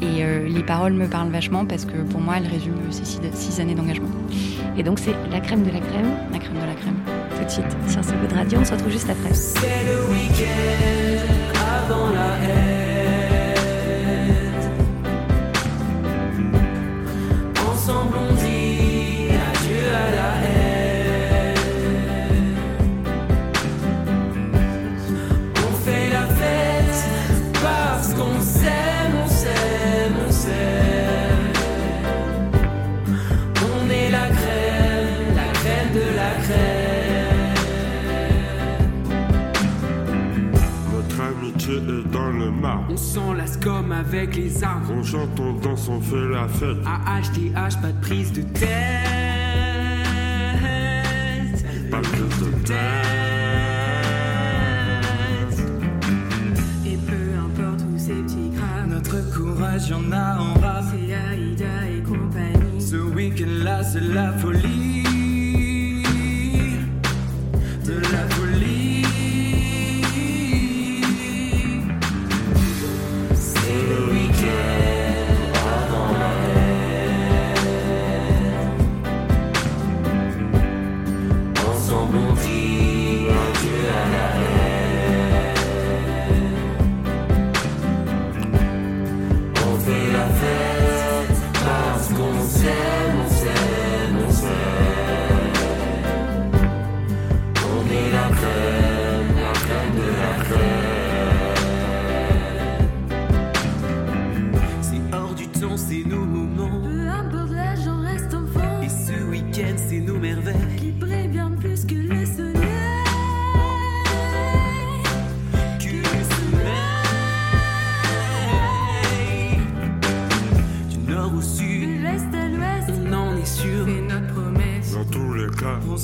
Et 0.00 0.22
euh, 0.24 0.48
les 0.48 0.62
paroles 0.62 0.92
me 0.92 1.08
parlent 1.08 1.30
vachement 1.30 1.64
parce 1.64 1.84
que 1.84 2.02
pour 2.02 2.20
moi, 2.20 2.34
elles 2.38 2.46
résument 2.46 2.80
ces 2.90 3.04
six, 3.04 3.20
six 3.32 3.60
années 3.60 3.74
d'engagement. 3.74 4.08
Et 4.76 4.82
donc, 4.82 4.98
c'est 4.98 5.14
la 5.30 5.40
crème 5.40 5.62
de 5.62 5.70
la 5.70 5.80
crème. 5.80 6.10
La 6.32 6.38
crème 6.38 6.54
de 6.54 6.66
la 6.66 6.74
crème. 6.74 6.96
Tout 7.36 7.44
de 7.44 7.50
suite 7.50 7.76
sur 7.88 8.04
ce 8.04 8.10
de 8.10 8.34
radio. 8.34 8.58
On 8.60 8.64
se 8.64 8.72
retrouve 8.72 8.92
juste 8.92 9.10
après. 9.10 9.34
C'est 9.34 9.60
le 9.60 10.12
week-end 10.12 11.54
avant 11.54 12.10
la 12.12 12.46
haine. 12.46 12.77
Le 42.48 42.60
marbre. 42.60 42.84
On 42.90 42.96
s'enlace 42.96 43.56
comme 43.58 43.92
avec 43.92 44.36
les 44.36 44.64
arbres. 44.64 44.92
On 44.92 45.02
chante, 45.02 45.38
on 45.40 45.52
danse, 45.54 45.88
on 45.88 46.00
fait 46.00 46.28
la 46.28 46.48
fête. 46.48 46.78
AHDH, 46.84 47.80
pas 47.80 47.92
de 47.92 48.00
prise 48.00 48.32
de 48.32 48.42
tête. 48.42 48.68
Pas 51.90 51.98
de 51.98 52.06
prise 52.06 52.38
de 52.40 52.50
tête. 52.66 52.76
Et 56.86 56.96
peu 56.96 57.38
importe 57.38 57.78
tous 57.78 57.98
ces 57.98 58.14
petits 58.14 58.50
crabes, 58.56 58.88
notre 58.88 59.34
courage, 59.34 59.88
y'en 59.88 60.12
a 60.12 60.38
en 60.38 60.54
rap. 60.60 60.84
C'est 60.90 61.14
Aïda 61.14 61.86
et 61.96 62.02
compagnie. 62.02 62.80
Ce 62.80 62.96
week-end-là, 62.96 63.82
c'est 63.84 64.00
la 64.00 64.32
folie. 64.32 64.77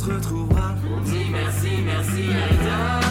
Se 0.04 0.10
retrouvera. 0.10 0.74
On 0.92 1.00
dit 1.02 1.30
merci, 1.30 1.82
merci 1.84 2.22
Aïda. 2.28 3.00
C'est 3.00 3.03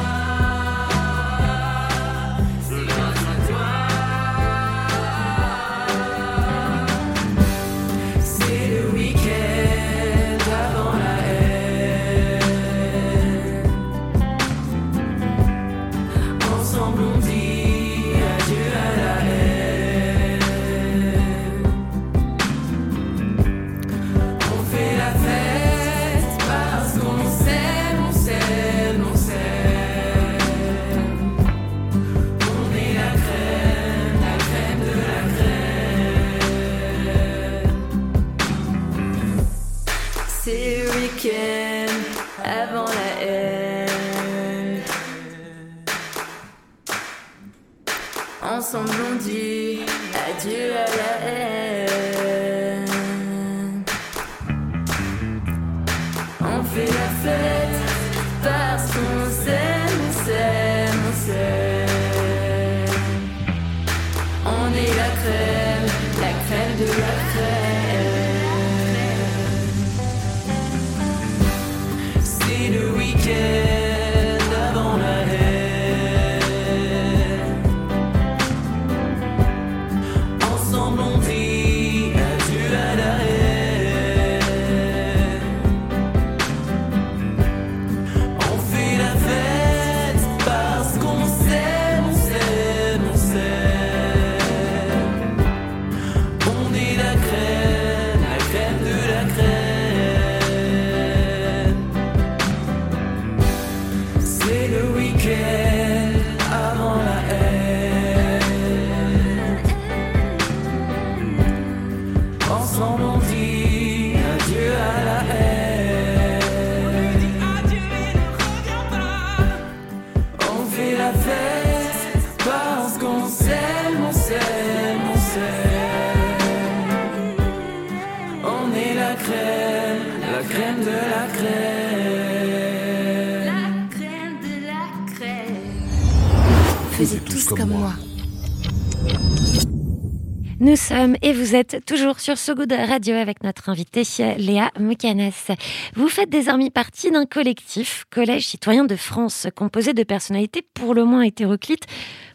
sommes 140.84 141.16
et 141.22 141.32
vous 141.32 141.56
êtes 141.56 141.86
toujours 141.86 142.20
sur 142.20 142.38
So 142.38 142.56
Good 142.56 142.74
Radio 142.74 143.16
avec 143.16 143.42
notre 143.42 143.70
invitée 143.70 144.04
Léa 144.38 144.70
Moukanas. 144.78 145.52
Vous 145.96 146.10
faites 146.10 146.30
désormais 146.30 146.70
partie 146.70 147.10
d'un 147.10 147.26
collectif, 147.26 148.04
Collège 148.10 148.48
citoyen 148.48 148.84
de 148.84 148.98
France, 148.98 149.48
composé 149.56 149.94
de 149.94 150.04
personnalités 150.04 150.62
pour 150.74 150.94
le 150.94 151.06
moins 151.06 151.22
hétéroclites. 151.22 151.86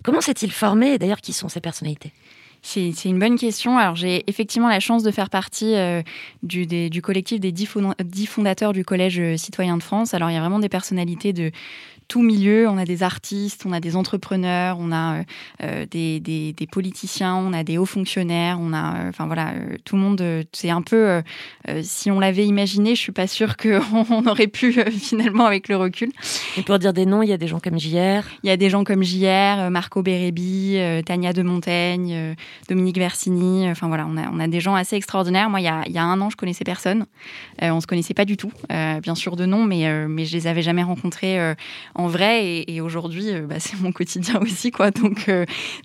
Comment 0.02 0.22
s'est-il 0.22 0.50
formé 0.50 0.94
et 0.94 0.98
d'ailleurs 0.98 1.20
qui 1.20 1.34
sont 1.34 1.50
ces 1.50 1.60
personnalités? 1.60 2.12
C'est 2.62 2.92
une 3.04 3.18
bonne 3.18 3.38
question. 3.38 3.78
Alors, 3.78 3.96
j'ai 3.96 4.24
effectivement 4.28 4.68
la 4.68 4.80
chance 4.80 5.02
de 5.02 5.10
faire 5.10 5.30
partie 5.30 5.74
euh, 5.74 6.02
du, 6.42 6.66
des- 6.66 6.90
du 6.90 7.00
collectif 7.02 7.40
des 7.40 7.52
dix 7.52 7.66
fon- 7.66 7.94
dix 8.04 8.26
fondateurs 8.26 8.72
du 8.72 8.84
Collège 8.84 9.18
euh, 9.20 9.36
citoyen 9.36 9.76
de 9.76 9.82
France. 9.82 10.14
Alors, 10.14 10.30
il 10.30 10.34
y 10.34 10.36
a 10.36 10.40
vraiment 10.40 10.58
des 10.58 10.68
personnalités 10.68 11.32
de 11.32 11.50
tout 12.08 12.22
milieu. 12.22 12.66
On 12.70 12.78
a 12.78 12.86
des 12.86 13.02
artistes, 13.02 13.64
on 13.66 13.72
a 13.72 13.80
des 13.80 13.94
entrepreneurs, 13.94 14.78
on 14.80 14.92
a 14.92 15.24
euh, 15.62 15.84
des, 15.90 16.20
des- 16.20 16.54
des 16.54 16.66
politiciens, 16.66 17.36
on 17.36 17.52
a 17.52 17.62
des 17.64 17.76
hauts 17.76 17.84
fonctionnaires, 17.84 18.56
on 18.60 18.72
a, 18.72 18.96
euh, 18.96 19.08
enfin 19.10 19.26
voilà, 19.26 19.50
euh, 19.50 19.76
tout 19.84 19.94
le 19.96 20.00
monde. 20.02 20.22
c'est 20.54 20.70
un 20.70 20.80
peu, 20.80 21.20
si 21.82 22.10
on 22.10 22.18
l'avait 22.18 22.46
imaginé, 22.46 22.94
je 22.94 23.00
suis 23.00 23.12
pas 23.12 23.26
sûre 23.26 23.58
qu'on 23.58 23.80
on 24.10 24.26
aurait 24.26 24.46
pu 24.46 24.72
finalement 24.90 25.44
avec 25.44 25.68
le 25.68 25.76
recul. 25.76 26.10
Et 26.56 26.62
pour 26.62 26.78
dire 26.78 26.94
des 26.94 27.04
noms, 27.04 27.22
il 27.22 27.28
y 27.28 27.32
a 27.34 27.36
des 27.36 27.46
gens 27.46 27.60
comme 27.60 27.78
JR. 27.78 28.22
Il 28.42 28.46
y 28.48 28.50
a 28.50 28.56
des 28.56 28.70
gens 28.70 28.84
comme 28.84 29.02
JR, 29.04 29.70
Marco 29.70 30.02
Bérébi, 30.02 30.78
Tania 31.04 31.34
de 31.34 31.42
Montaigne, 31.42 32.34
Dominique 32.68 32.98
Versini. 32.98 33.68
Enfin 33.70 33.88
voilà, 33.88 34.06
on 34.08 34.16
a, 34.16 34.28
on 34.30 34.40
a 34.40 34.48
des 34.48 34.60
gens 34.60 34.74
assez 34.74 34.96
extraordinaires. 34.96 35.50
Moi, 35.50 35.60
il 35.60 35.64
y 35.64 35.68
a, 35.68 35.82
y 35.88 35.98
a 35.98 36.04
un 36.04 36.20
an, 36.20 36.30
je 36.30 36.36
connaissais 36.36 36.64
personne. 36.64 37.06
Euh, 37.62 37.70
on 37.70 37.80
se 37.80 37.86
connaissait 37.86 38.14
pas 38.14 38.24
du 38.24 38.36
tout, 38.36 38.52
euh, 38.72 39.00
bien 39.00 39.14
sûr 39.14 39.36
de 39.36 39.46
nom, 39.46 39.64
mais, 39.64 39.86
euh, 39.88 40.06
mais 40.08 40.24
je 40.24 40.32
les 40.34 40.46
avais 40.46 40.62
jamais 40.62 40.82
rencontrés 40.82 41.40
euh, 41.40 41.54
en 41.94 42.06
vrai. 42.06 42.64
Et, 42.66 42.80
aujourd'hui, 42.80 43.30
euh, 43.30 43.46
bah, 43.46 43.56
c'est 43.58 43.78
mon 43.80 43.92
quotidien 43.92 44.40
aussi, 44.40 44.70
quoi. 44.70 44.90
Donc, 44.90 45.30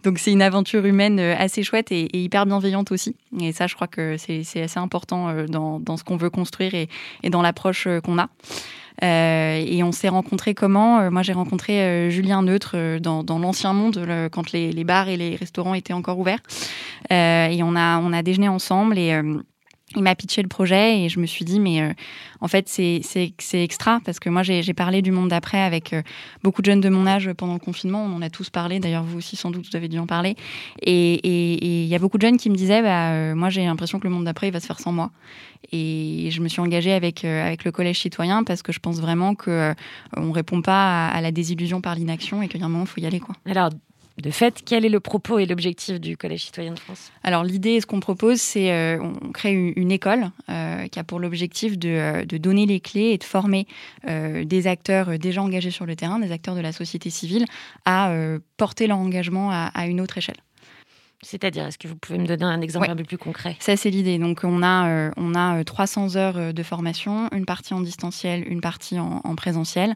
donc 0.04 0.20
c'est 0.20 0.32
une 0.32 0.42
aventure 0.42 0.86
humaine 0.86 1.20
assez 1.20 1.64
chouette 1.64 1.92
et, 1.92 2.10
hyper 2.18 2.46
bienveillante 2.46 2.92
aussi. 2.92 3.16
Et 3.40 3.52
ça, 3.52 3.68
je 3.68 3.76
crois 3.76 3.88
que 3.88 4.18
c'est 4.18 4.62
assez 4.62 4.80
important 4.80 5.46
dans, 5.46 5.80
dans 5.80 5.98
ce 5.98 6.04
qu'on 6.04 6.18
veut 6.18 6.30
construire 6.30 6.74
et, 6.74 6.90
et 7.24 7.30
dans 7.30 7.42
l'approche 7.42 7.88
qu'on 8.04 8.18
a. 8.18 8.30
Euh, 9.02 9.64
et 9.66 9.82
on 9.84 9.92
s'est 9.92 10.10
rencontrés 10.10 10.54
comment 10.54 11.00
Euh, 11.00 11.10
Moi, 11.10 11.24
j'ai 11.24 11.34
rencontré 11.34 11.82
euh, 11.82 12.10
Julien 12.10 12.44
Neutre 12.44 13.00
dans, 13.00 13.24
dans 13.24 13.40
l'ancien 13.40 13.74
monde, 13.74 14.06
quand 14.32 14.52
les, 14.52 14.72
les 14.72 14.84
bars 14.84 15.10
et 15.10 15.18
les 15.18 15.36
restaurants 15.36 15.74
étaient 15.74 15.94
encore 15.94 16.20
ouverts. 16.20 16.42
Et 17.10 17.62
on 17.64 17.76
a, 17.76 18.00
on 18.00 18.14
a 18.14 18.24
déjeuné 18.24 18.48
ensemble 18.48 18.98
et 18.98 19.20
il 19.96 20.04
m'a 20.04 20.16
pitché 20.16 20.42
le 20.42 20.48
projet 20.48 21.02
et 21.02 21.10
je 21.10 21.20
me 21.20 21.26
suis 21.26 21.46
dit, 21.46 21.60
mais 21.60 21.82
euh, 21.82 21.94
en 22.42 22.48
fait, 22.48 22.68
c'est 22.68 23.02
extra 23.54 24.00
parce 24.06 24.20
que 24.20 24.30
moi, 24.30 24.44
j'ai 24.44 24.74
parlé 24.74 25.02
du 25.02 25.12
monde 25.12 25.30
d'après 25.30 25.62
avec 25.62 25.94
euh, 25.94 26.02
beaucoup 26.44 26.62
de 26.62 26.66
jeunes 26.66 26.82
de 26.82 26.90
mon 26.90 27.08
âge 27.08 27.32
pendant 27.34 27.54
le 27.54 27.60
confinement. 27.60 28.04
On 28.04 28.16
en 28.16 28.22
a 28.22 28.30
tous 28.30 28.50
parlé. 28.50 28.80
D'ailleurs, 28.80 29.04
vous 29.04 29.18
aussi, 29.18 29.36
sans 29.36 29.52
doute, 29.52 29.66
vous 29.70 29.76
avez 29.76 29.88
dû 29.88 30.00
en 30.00 30.08
parler. 30.08 30.36
Et 30.82 31.84
il 31.84 31.88
y 31.88 31.96
a 31.96 32.00
beaucoup 32.00 32.18
de 32.18 32.24
jeunes 32.24 32.38
qui 32.38 32.50
me 32.50 32.56
disaient, 32.56 32.82
bah, 32.82 33.12
euh, 33.12 33.36
moi, 33.36 33.50
j'ai 33.50 33.64
l'impression 33.66 34.00
que 34.00 34.08
le 34.08 34.14
monde 34.14 34.26
d'après, 34.26 34.48
il 34.48 34.54
va 34.54 34.60
se 34.60 34.68
faire 34.68 34.80
sans 34.80 34.92
moi. 34.92 35.12
Et 35.72 36.30
je 36.32 36.42
me 36.42 36.48
suis 36.48 36.62
engagée 36.62 36.94
avec, 36.94 37.24
euh, 37.24 37.46
avec 37.46 37.64
le 37.64 37.72
collège 37.72 38.00
citoyen 38.00 38.44
parce 38.44 38.62
que 38.62 38.72
je 38.72 38.80
pense 38.80 39.00
vraiment 39.00 39.34
que 39.34 39.50
euh, 39.50 39.74
on 40.18 40.32
répond 40.32 40.62
pas 40.62 41.08
à, 41.08 41.16
à 41.16 41.22
la 41.22 41.32
désillusion 41.32 41.82
par 41.82 41.96
l'inaction 41.96 42.42
et 42.42 42.48
qu'il 42.48 42.60
y 42.60 42.64
a 42.64 42.66
un 42.66 42.70
moment, 42.70 42.84
il 42.84 42.90
faut 42.90 43.02
y 43.02 43.06
aller. 43.06 43.20
Quoi. 43.20 43.36
Alors, 43.46 43.70
de 44.22 44.30
fait, 44.30 44.62
quel 44.64 44.86
est 44.86 44.90
le 44.90 45.00
propos 45.00 45.40
et 45.40 45.46
l'objectif 45.46 46.00
du 46.00 46.18
Collège 46.18 46.46
citoyen 46.46 46.74
de 46.74 46.80
France? 46.80 47.12
Alors 47.24 47.44
l'idée, 47.44 47.82
ce 47.82 47.88
qu'on 47.88 48.00
propose, 48.00 48.40
c'est 48.40 48.72
euh, 48.72 49.02
on 49.02 49.32
crée 49.32 49.74
une, 49.76 49.92
école 49.92 50.30
euh, 50.50 50.88
qui 50.88 51.00
a 51.00 51.04
pour 51.04 51.20
l'objectif 51.20 51.80
de, 51.80 51.90
euh, 51.90 52.26
de 52.26 52.38
donner 52.38 52.66
les 52.68 52.80
clés 52.80 53.12
et 53.12 53.18
de 53.18 53.24
former 53.24 53.68
euh, 54.08 54.46
des 54.46 54.68
acteurs 54.68 55.18
déjà 55.18 55.42
engagés 55.42 55.72
sur 55.72 55.86
le 55.86 55.96
terrain, 55.96 56.20
des 56.20 56.32
acteurs 56.32 56.56
de 56.56 56.62
la 56.62 56.72
société 56.72 57.10
civile, 57.10 57.46
à 57.86 58.14
porter 58.58 58.88
leur 58.88 58.98
engagement 58.98 59.50
à 59.52 59.88
une 59.88 60.00
autre 60.00 60.18
échelle. 60.18 60.38
C'est-à-dire, 61.24 61.66
est-ce 61.66 61.78
que 61.78 61.88
vous 61.88 61.96
pouvez 61.96 62.20
me 62.20 62.28
donner 62.28 62.44
un 62.44 62.62
exemple 62.62 62.86
Ouais. 62.88 62.92
un 62.92 62.96
peu 62.96 63.04
plus 63.04 63.18
concret? 63.18 63.56
Ça, 63.60 63.76
c'est 63.78 63.90
l'idée. 63.90 64.18
Donc, 64.20 64.42
on 64.44 64.62
a, 64.62 64.88
euh, 64.90 65.12
on 65.18 65.34
a 65.36 65.60
euh, 65.60 65.64
300 65.64 66.16
heures 66.16 66.38
euh, 66.38 66.52
de 66.52 66.64
formation, 66.64 67.30
une 67.32 67.46
partie 67.46 67.74
en 67.74 67.82
distanciel, 67.82 68.44
une 68.48 68.62
partie 68.62 69.00
en, 69.00 69.22
en 69.24 69.36
présentiel, 69.36 69.96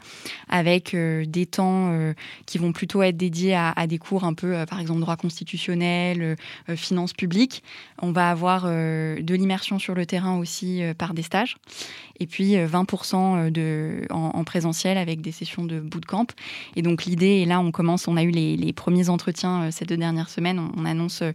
avec 0.49 0.93
euh, 0.93 1.25
des 1.25 1.45
temps 1.45 1.91
euh, 1.91 2.13
qui 2.45 2.57
vont 2.57 2.71
plutôt 2.71 3.01
être 3.03 3.17
dédiés 3.17 3.53
à, 3.55 3.71
à 3.75 3.87
des 3.87 3.97
cours 3.97 4.23
un 4.23 4.33
peu, 4.33 4.55
euh, 4.55 4.65
par 4.65 4.79
exemple, 4.79 4.99
droit 5.01 5.17
constitutionnel, 5.17 6.21
euh, 6.21 6.35
euh, 6.69 6.75
finances 6.75 7.13
publiques. 7.13 7.63
On 8.01 8.11
va 8.11 8.29
avoir 8.29 8.63
euh, 8.65 9.21
de 9.21 9.35
l'immersion 9.35 9.79
sur 9.79 9.93
le 9.95 10.05
terrain 10.05 10.37
aussi 10.37 10.81
euh, 10.83 10.93
par 10.93 11.13
des 11.13 11.23
stages. 11.23 11.57
Et 12.19 12.25
puis, 12.27 12.55
euh, 12.57 12.67
20% 12.67 13.51
de, 13.51 14.01
en, 14.09 14.31
en 14.33 14.43
présentiel 14.43 14.97
avec 14.97 15.21
des 15.21 15.31
sessions 15.31 15.65
de 15.65 15.79
bootcamp. 15.79 16.27
Et 16.75 16.81
donc, 16.81 17.05
l'idée, 17.05 17.41
et 17.41 17.45
là, 17.45 17.59
on 17.59 17.71
commence, 17.71 18.07
on 18.07 18.17
a 18.17 18.23
eu 18.23 18.31
les, 18.31 18.57
les 18.57 18.73
premiers 18.73 19.09
entretiens 19.09 19.63
euh, 19.63 19.71
ces 19.71 19.85
deux 19.85 19.97
dernières 19.97 20.29
semaines. 20.29 20.59
On, 20.59 20.71
on 20.81 20.85
annonce 20.85 21.16
euh, 21.21 21.25
euh, 21.25 21.31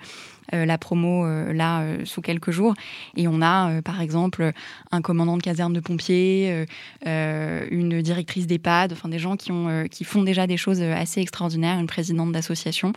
la 0.53 0.79
promo 0.79 1.25
euh, 1.25 1.53
là 1.53 1.83
euh, 1.83 2.05
sous 2.05 2.21
quelques 2.21 2.51
jours. 2.51 2.75
Et 3.17 3.29
on 3.29 3.43
a 3.43 3.71
euh, 3.71 3.83
par 3.83 4.01
exemple 4.01 4.53
un 4.91 5.03
commandant 5.03 5.37
de 5.37 5.43
caserne 5.43 5.73
de 5.73 5.81
pompiers, 5.81 6.49
euh, 6.51 6.67
euh, 7.07 7.67
une 7.71 8.03
directrice 8.03 8.47
d'EHPAD, 8.47 8.93
enfin 8.93 9.09
des 9.09 9.19
gens 9.19 9.37
qui, 9.37 9.53
ont, 9.53 9.69
euh, 9.69 9.87
qui 9.87 10.05
font 10.05 10.23
déjà 10.23 10.47
des 10.47 10.57
choses 10.57 10.81
euh, 10.81 10.95
assez 10.95 11.21
extraordinaires, 11.21 11.79
une 11.79 11.87
présidente 11.87 12.33
d'association, 12.33 12.93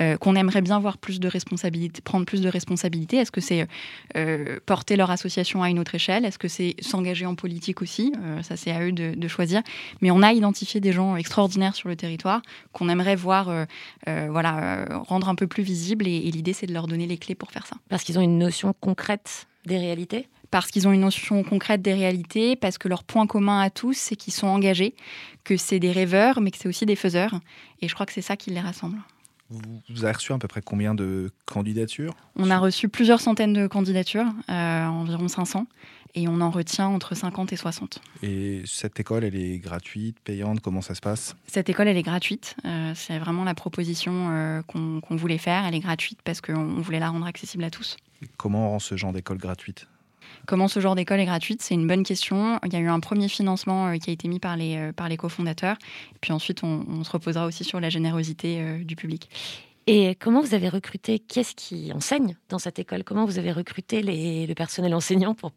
euh, 0.00 0.16
qu'on 0.16 0.36
aimerait 0.36 0.62
bien 0.62 0.78
voir 0.78 0.98
plus 0.98 1.20
de 1.20 1.30
prendre 2.04 2.26
plus 2.26 2.40
de 2.40 2.48
responsabilités. 2.48 3.16
Est-ce 3.16 3.32
que 3.32 3.40
c'est 3.40 3.66
euh, 4.16 4.58
porter 4.66 4.96
leur 4.96 5.10
association 5.10 5.62
à 5.62 5.70
une 5.70 5.78
autre 5.78 5.94
échelle? 5.94 6.24
Est-ce 6.24 6.38
que 6.38 6.48
c'est 6.48 6.74
s'engager 6.80 7.26
en 7.26 7.34
politique 7.34 7.82
aussi? 7.82 8.12
Euh, 8.22 8.42
Ça, 8.42 8.56
c'est 8.56 8.70
à 8.70 8.82
eux 8.82 8.92
de, 8.92 9.28
choisir. 9.28 9.62
Mais 10.00 10.10
on 10.10 10.22
a 10.22 10.32
identifié 10.32 10.80
des 10.80 10.92
gens 10.92 11.14
extraordinaires 11.14 11.76
sur 11.76 11.88
le 11.88 11.94
territoire 11.94 12.42
qu'on 12.72 12.88
aimerait 12.88 13.14
voir 13.14 13.48
euh, 13.48 13.64
euh, 14.08 14.28
voilà, 14.30 14.58
euh, 14.58 14.98
rendre 14.98 15.28
un 15.28 15.34
peu 15.36 15.46
plus 15.46 15.62
visibles. 15.62 16.08
Et 16.08 16.30
l'idée, 16.30 16.52
c'est 16.52 16.66
de 16.66 16.72
leur 16.72 16.86
donner 16.86 16.99
les 17.06 17.18
clés 17.18 17.34
pour 17.34 17.50
faire 17.50 17.66
ça. 17.66 17.76
Parce 17.88 18.04
qu'ils 18.04 18.18
ont 18.18 18.22
une 18.22 18.38
notion 18.38 18.74
concrète 18.80 19.46
des 19.66 19.78
réalités 19.78 20.28
Parce 20.50 20.70
qu'ils 20.70 20.88
ont 20.88 20.92
une 20.92 21.02
notion 21.02 21.42
concrète 21.42 21.82
des 21.82 21.94
réalités, 21.94 22.56
parce 22.56 22.78
que 22.78 22.88
leur 22.88 23.04
point 23.04 23.26
commun 23.26 23.60
à 23.60 23.70
tous, 23.70 23.96
c'est 23.96 24.16
qu'ils 24.16 24.32
sont 24.32 24.46
engagés, 24.46 24.94
que 25.44 25.56
c'est 25.56 25.78
des 25.78 25.92
rêveurs, 25.92 26.40
mais 26.40 26.50
que 26.50 26.58
c'est 26.58 26.68
aussi 26.68 26.86
des 26.86 26.96
faiseurs. 26.96 27.40
Et 27.80 27.88
je 27.88 27.94
crois 27.94 28.06
que 28.06 28.12
c'est 28.12 28.22
ça 28.22 28.36
qui 28.36 28.50
les 28.50 28.60
rassemble. 28.60 28.98
Vous, 29.50 30.04
avez 30.04 30.12
reçu 30.12 30.32
à 30.32 30.38
peu 30.38 30.46
près 30.46 30.62
combien 30.62 30.94
de 30.94 31.30
candidatures? 31.44 32.14
On 32.36 32.50
a 32.50 32.58
reçu 32.58 32.88
plusieurs 32.88 33.20
centaines 33.20 33.52
de 33.52 33.66
candidatures, 33.66 34.26
euh, 34.48 34.86
environ 34.86 35.26
500, 35.26 35.66
et 36.14 36.28
on 36.28 36.40
en 36.40 36.50
retient 36.50 36.86
entre 36.86 37.16
50 37.16 37.52
et 37.52 37.56
60. 37.56 38.00
Et 38.22 38.62
cette 38.64 39.00
école, 39.00 39.24
elle 39.24 39.34
est 39.34 39.58
gratuite, 39.58 40.18
payante? 40.20 40.60
Comment 40.60 40.82
ça 40.82 40.94
se 40.94 41.00
passe? 41.00 41.34
Cette 41.48 41.68
école, 41.68 41.88
elle 41.88 41.96
est 41.96 42.02
gratuite. 42.02 42.54
Euh, 42.64 42.92
c'est 42.94 43.18
vraiment 43.18 43.42
la 43.42 43.54
proposition 43.54 44.28
euh, 44.30 44.62
qu'on 44.62 45.16
voulait 45.16 45.38
faire. 45.38 45.64
Elle 45.66 45.74
est 45.74 45.80
gratuite 45.80 46.20
parce 46.24 46.40
qu'on 46.40 46.54
on 46.54 46.80
voulait 46.80 47.00
la 47.00 47.10
rendre 47.10 47.26
accessible 47.26 47.64
à 47.64 47.70
tous. 47.70 47.96
Et 48.22 48.26
Comment 48.36 48.68
on 48.68 48.70
rend 48.70 48.78
ce 48.78 48.96
genre 48.96 49.12
d'école 49.12 49.38
gratuite? 49.38 49.86
Comment 50.46 50.68
ce 50.68 50.80
genre 50.80 50.94
d'école 50.94 51.20
est 51.20 51.26
gratuite 51.26 51.62
C'est 51.62 51.74
une 51.74 51.86
bonne 51.86 52.02
question. 52.02 52.58
Il 52.64 52.72
y 52.72 52.76
a 52.76 52.80
eu 52.80 52.88
un 52.88 53.00
premier 53.00 53.28
financement 53.28 53.88
euh, 53.88 53.96
qui 53.96 54.10
a 54.10 54.12
été 54.12 54.28
mis 54.28 54.40
par 54.40 54.56
les, 54.56 54.76
euh, 54.76 54.92
par 54.92 55.08
les 55.08 55.16
cofondateurs. 55.16 55.76
Et 56.14 56.18
puis 56.20 56.32
ensuite, 56.32 56.64
on, 56.64 56.84
on 56.88 57.04
se 57.04 57.10
reposera 57.10 57.46
aussi 57.46 57.64
sur 57.64 57.80
la 57.80 57.90
générosité 57.90 58.60
euh, 58.60 58.84
du 58.84 58.96
public. 58.96 59.28
Et 59.86 60.14
comment 60.14 60.40
vous 60.40 60.54
avez 60.54 60.68
recruté 60.68 61.18
Qu'est-ce 61.18 61.54
qui 61.54 61.92
enseigne 61.92 62.36
dans 62.48 62.58
cette 62.58 62.78
école? 62.78 63.04
Comment 63.04 63.24
vous 63.24 63.38
avez 63.38 63.52
recruté 63.52 64.02
les, 64.02 64.46
le 64.46 64.54
personnel 64.54 64.94
enseignant 64.94 65.34
pour, 65.34 65.52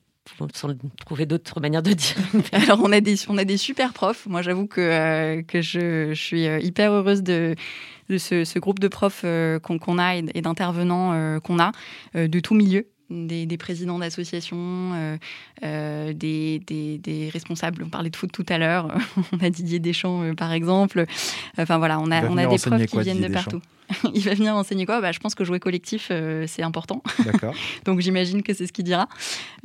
sans 0.54 0.69
trouver 1.06 1.26
d'autres 1.26 1.60
manières 1.60 1.84
de 1.84 1.93
dire? 1.93 2.15
Alors, 2.54 2.80
on 2.84 2.91
a 2.91 3.02
des, 3.02 3.15
on 3.28 3.38
a 3.38 3.46
des 3.46 3.58
super 3.58 3.93
profs. 3.93 4.26
Moi, 4.26 4.41
j'avoue 4.41 4.65
que, 4.65 4.82
euh, 4.82 5.41
que 5.43 5.62
je, 5.62 6.13
je 6.13 6.22
suis 6.22 6.46
hyper 6.46 6.93
heureuse 6.93 7.22
de, 7.22 7.56
de 8.10 8.17
ce, 8.17 8.43
ce 8.43 8.60
groupe 8.60 8.80
de 8.80 8.88
profs 8.88 9.22
euh, 9.24 9.60
qu'on 9.60 9.98
a 9.98 10.15
et, 10.15 10.41
d'intervenants 10.41 11.13
euh, 11.13 11.39
qu'on 11.39 11.60
a 11.60 11.72
de 12.15 12.39
tout 12.39 12.56
milieu. 12.56 12.88
Des, 13.10 13.46
des 13.46 13.58
présidents 13.58 14.00
d'associations, 14.00 14.58
euh, 14.94 15.18
euh, 15.63 16.13
des, 16.13 16.60
des- 16.66 16.98
des 16.98 17.30
responsables. 17.30 17.84
On 17.84 17.89
parlait 17.89 18.10
de 18.10 18.16
foot 18.16 18.32
tout 18.32 18.46
à 18.50 18.58
l'heure. 18.58 18.88
on 19.34 19.46
a 19.46 19.50
Didier 19.50 19.80
Deschamps, 19.80 20.24
euh, 20.24 20.34
par 20.34 20.52
exemple. 20.54 21.06
Enfin 21.58 21.78
voilà, 21.78 22.00
on 22.00 22.10
a, 22.12 22.22
on 22.30 22.38
a 22.38 22.44
des 22.48 22.56
profs 22.78 22.80
qui 22.88 22.96
viennent 23.04 23.18
de 23.18 23.34
partout. 23.34 23.62
Il 24.13 24.21
va 24.23 24.34
venir 24.34 24.56
enseigner 24.56 24.86
quoi? 24.86 25.01
Bah, 25.01 25.12
Je 25.12 25.19
pense 25.19 25.36
que 25.36 25.43
jouer 25.43 25.60
collectif, 25.60 26.10
euh, 26.12 26.45
c'est 26.47 26.63
important. 26.63 27.01
D'accord. 27.25 27.53
Donc 27.86 27.99
j'imagine 27.99 28.43
que 28.43 28.53
c'est 28.53 28.67
ce 28.67 28.73
qu'il 28.73 28.86
dira. 28.86 29.08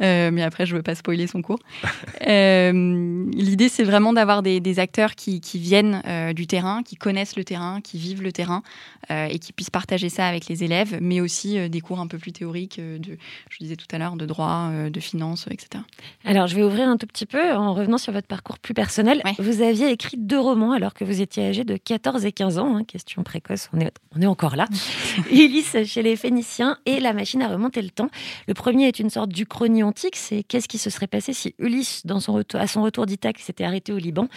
Euh, 0.00 0.30
mais 0.32 0.42
après, 0.42 0.66
je 0.66 0.74
veux 0.76 0.82
pas 0.82 0.94
spoiler 0.94 1.26
son 1.26 1.42
cours. 1.42 1.58
Euh, 2.26 3.24
L'idée, 3.32 3.68
c'est 3.68 3.84
vraiment 3.84 4.12
d'avoir 4.12 4.42
des, 4.42 4.60
des 4.60 4.78
acteurs 4.78 5.14
qui, 5.14 5.40
qui 5.40 5.58
viennent 5.58 6.02
euh, 6.06 6.32
du 6.32 6.46
terrain, 6.46 6.82
qui 6.82 6.96
connaissent 6.96 7.36
le 7.36 7.44
terrain, 7.44 7.80
qui 7.80 7.98
vivent 7.98 8.22
le 8.22 8.32
terrain 8.32 8.62
euh, 9.10 9.26
et 9.26 9.38
qui 9.38 9.52
puissent 9.52 9.70
partager 9.70 10.08
ça 10.08 10.26
avec 10.26 10.46
les 10.48 10.64
élèves, 10.64 10.98
mais 11.00 11.20
aussi 11.20 11.58
euh, 11.58 11.68
des 11.68 11.80
cours 11.80 12.00
un 12.00 12.06
peu 12.06 12.18
plus 12.18 12.32
théoriques, 12.32 12.78
euh, 12.78 12.98
de, 12.98 13.16
je 13.48 13.58
disais 13.58 13.76
tout 13.76 13.86
à 13.92 13.98
l'heure, 13.98 14.16
de 14.16 14.26
droit, 14.26 14.68
euh, 14.72 14.90
de 14.90 15.00
finance, 15.00 15.46
etc. 15.50 15.82
Alors, 16.24 16.46
je 16.48 16.56
vais 16.56 16.62
ouvrir 16.62 16.88
un 16.88 16.96
tout 16.96 17.06
petit 17.06 17.26
peu 17.26 17.52
en 17.52 17.72
revenant 17.72 17.98
sur 17.98 18.12
votre 18.12 18.26
parcours 18.26 18.58
plus 18.58 18.74
personnel. 18.74 19.22
Vous 19.38 19.62
aviez 19.62 19.90
écrit 19.90 20.16
deux 20.18 20.40
romans 20.40 20.72
alors 20.72 20.92
que 20.94 21.04
vous 21.04 21.20
étiez 21.22 21.46
âgé 21.46 21.64
de 21.64 21.76
14 21.76 22.24
et 22.26 22.32
15 22.32 22.58
ans. 22.58 22.76
hein, 22.76 22.84
question 22.84 23.22
précoce, 23.22 23.68
on 23.72 23.80
est, 23.80 23.92
on 24.18 24.22
est 24.22 24.26
encore 24.26 24.57
là. 24.57 24.66
Ulysse 25.31 25.76
chez 25.85 26.02
les 26.02 26.16
Phéniciens 26.16 26.78
et 26.87 27.00
La 27.00 27.12
machine 27.12 27.42
à 27.42 27.48
remonter 27.48 27.83
le 27.83 27.90
temps. 27.90 28.11
Le 28.46 28.54
premier 28.54 28.88
est 28.88 28.98
une 28.98 29.11
sorte 29.11 29.31
d'Uchronie 29.31 29.83
antique. 29.83 30.16
C'est 30.16 30.42
qu'est-ce 30.42 30.68
qui 30.68 30.78
se 30.78 30.90
serait 30.90 31.07
passé 31.07 31.33
si 31.33 31.54
Ulysse, 31.59 32.04
dans 32.04 32.20
son 32.20 32.33
retour, 32.33 32.61
à 32.61 32.66
son 32.66 32.83
retour 32.83 33.07
d'Ithaque, 33.07 33.38
s'était 33.38 33.64
arrêté 33.64 33.92
au 33.92 33.98
Liban? 33.98 34.28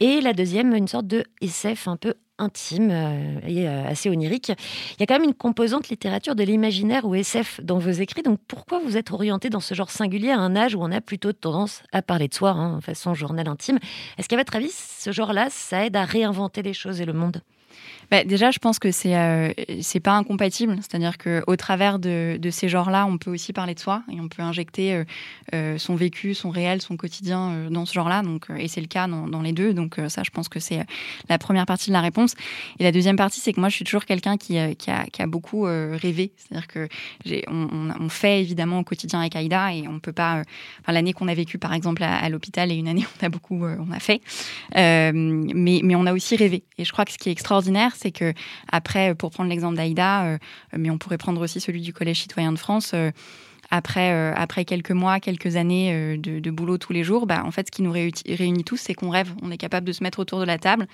Et 0.00 0.20
la 0.20 0.32
deuxième, 0.32 0.74
une 0.74 0.88
sorte 0.88 1.06
de 1.06 1.24
SF 1.40 1.88
un 1.88 1.96
peu 1.96 2.14
intime 2.38 2.90
euh, 2.92 3.40
et 3.46 3.68
euh, 3.68 3.84
assez 3.88 4.08
onirique. 4.08 4.50
Il 4.50 5.00
y 5.00 5.02
a 5.02 5.06
quand 5.06 5.16
même 5.16 5.28
une 5.28 5.34
composante 5.34 5.88
littérature 5.88 6.36
de 6.36 6.44
l'imaginaire 6.44 7.04
ou 7.04 7.16
SF 7.16 7.60
dans 7.62 7.78
vos 7.78 7.90
écrits. 7.90 8.22
Donc 8.22 8.38
pourquoi 8.46 8.78
vous 8.78 8.96
êtes 8.96 9.10
orienté 9.10 9.50
dans 9.50 9.60
ce 9.60 9.74
genre 9.74 9.90
singulier 9.90 10.30
à 10.30 10.38
un 10.38 10.54
âge 10.54 10.76
où 10.76 10.78
on 10.80 10.92
a 10.92 11.00
plutôt 11.00 11.32
tendance 11.32 11.82
à 11.92 12.00
parler 12.00 12.28
de 12.28 12.34
soi, 12.34 12.50
hein, 12.50 12.80
façon 12.80 13.12
journal 13.12 13.48
intime? 13.48 13.78
Est-ce 14.18 14.28
qu'à 14.28 14.36
votre 14.36 14.54
avis, 14.54 14.70
ce 14.70 15.10
genre-là, 15.10 15.48
ça 15.50 15.84
aide 15.84 15.96
à 15.96 16.04
réinventer 16.04 16.62
les 16.62 16.74
choses 16.74 17.00
et 17.00 17.04
le 17.04 17.12
monde? 17.12 17.42
Bah, 18.10 18.24
déjà, 18.24 18.50
je 18.50 18.58
pense 18.58 18.78
que 18.78 18.90
c'est 18.90 19.16
euh, 19.16 19.52
pas 20.02 20.12
incompatible. 20.12 20.76
C'est-à-dire 20.80 21.18
que 21.18 21.42
au 21.46 21.56
travers 21.56 21.98
de, 21.98 22.38
de 22.40 22.50
ces 22.50 22.68
genres-là, 22.68 23.06
on 23.06 23.18
peut 23.18 23.30
aussi 23.30 23.52
parler 23.52 23.74
de 23.74 23.80
soi 23.80 24.02
et 24.10 24.20
on 24.20 24.28
peut 24.28 24.42
injecter 24.42 24.94
euh, 24.94 25.04
euh, 25.54 25.78
son 25.78 25.94
vécu, 25.94 26.34
son 26.34 26.50
réel, 26.50 26.80
son 26.80 26.96
quotidien 26.96 27.50
euh, 27.50 27.70
dans 27.70 27.84
ce 27.84 27.92
genre-là. 27.92 28.22
Donc, 28.22 28.46
et 28.56 28.68
c'est 28.68 28.80
le 28.80 28.86
cas 28.86 29.06
dans, 29.06 29.28
dans 29.28 29.42
les 29.42 29.52
deux. 29.52 29.74
Donc, 29.74 29.96
ça, 30.08 30.22
je 30.22 30.30
pense 30.30 30.48
que 30.48 30.60
c'est 30.60 30.84
la 31.28 31.38
première 31.38 31.66
partie 31.66 31.90
de 31.90 31.92
la 31.92 32.00
réponse. 32.00 32.34
Et 32.78 32.84
la 32.84 32.92
deuxième 32.92 33.16
partie, 33.16 33.40
c'est 33.40 33.52
que 33.52 33.60
moi, 33.60 33.68
je 33.68 33.74
suis 33.74 33.84
toujours 33.84 34.04
quelqu'un 34.04 34.36
qui, 34.36 34.58
qui, 34.76 34.90
a, 34.90 35.26
beaucoup 35.26 35.62
rêvé. 35.62 36.32
C'est-à-dire 36.36 36.66
que 36.66 36.88
on, 37.48 38.08
fait 38.08 38.40
évidemment 38.40 38.78
au 38.78 38.84
quotidien 38.84 39.20
avec 39.20 39.36
Aïda 39.36 39.74
et 39.74 39.86
on 39.86 39.98
peut 39.98 40.12
pas. 40.12 40.42
Enfin, 40.80 40.92
l'année 40.92 41.12
qu'on 41.12 41.28
a 41.28 41.34
vécue, 41.34 41.58
par 41.58 41.74
exemple, 41.74 42.02
à, 42.02 42.28
l'hôpital 42.28 42.72
et 42.72 42.74
une 42.74 42.88
année, 42.88 43.04
on 43.22 43.26
a 43.26 43.28
beaucoup, 43.28 43.64
on 43.64 43.92
a 43.92 44.00
fait. 44.00 44.20
Mais, 44.74 45.80
mais 45.82 45.94
on 45.94 46.06
a 46.06 46.12
aussi 46.12 46.36
rêvé. 46.36 46.62
Et 46.78 46.84
je 46.84 46.92
crois 46.92 47.04
que 47.04 47.12
ce 47.12 47.18
qui 47.18 47.28
est 47.28 47.32
extraordinaire, 47.32 47.92
c'est 47.98 48.12
que 48.12 48.32
après, 48.70 49.14
pour 49.14 49.30
prendre 49.30 49.50
l'exemple 49.50 49.76
d'Aïda, 49.76 50.24
euh, 50.24 50.38
mais 50.76 50.90
on 50.90 50.98
pourrait 50.98 51.18
prendre 51.18 51.40
aussi 51.40 51.60
celui 51.60 51.80
du 51.80 51.92
Collège 51.92 52.22
citoyen 52.22 52.52
de 52.52 52.58
France. 52.58 52.94
Après, 53.70 54.12
euh, 54.12 54.32
après 54.36 54.64
quelques 54.64 54.90
mois, 54.90 55.20
quelques 55.20 55.56
années 55.56 55.92
euh, 55.92 56.16
de, 56.16 56.38
de 56.38 56.50
boulot 56.50 56.78
tous 56.78 56.92
les 56.92 57.04
jours, 57.04 57.26
bah, 57.26 57.42
en 57.44 57.50
fait, 57.50 57.66
ce 57.66 57.70
qui 57.72 57.82
nous 57.82 57.92
réuti- 57.92 58.34
réunit 58.36 58.64
tous, 58.64 58.76
c'est 58.78 58.94
qu'on 58.94 59.10
rêve. 59.10 59.32
On 59.42 59.50
est 59.50 59.56
capable 59.58 59.86
de 59.86 59.92
se 59.92 60.02
mettre 60.02 60.18
autour 60.18 60.40
de 60.40 60.44
la 60.44 60.58
table 60.58 60.86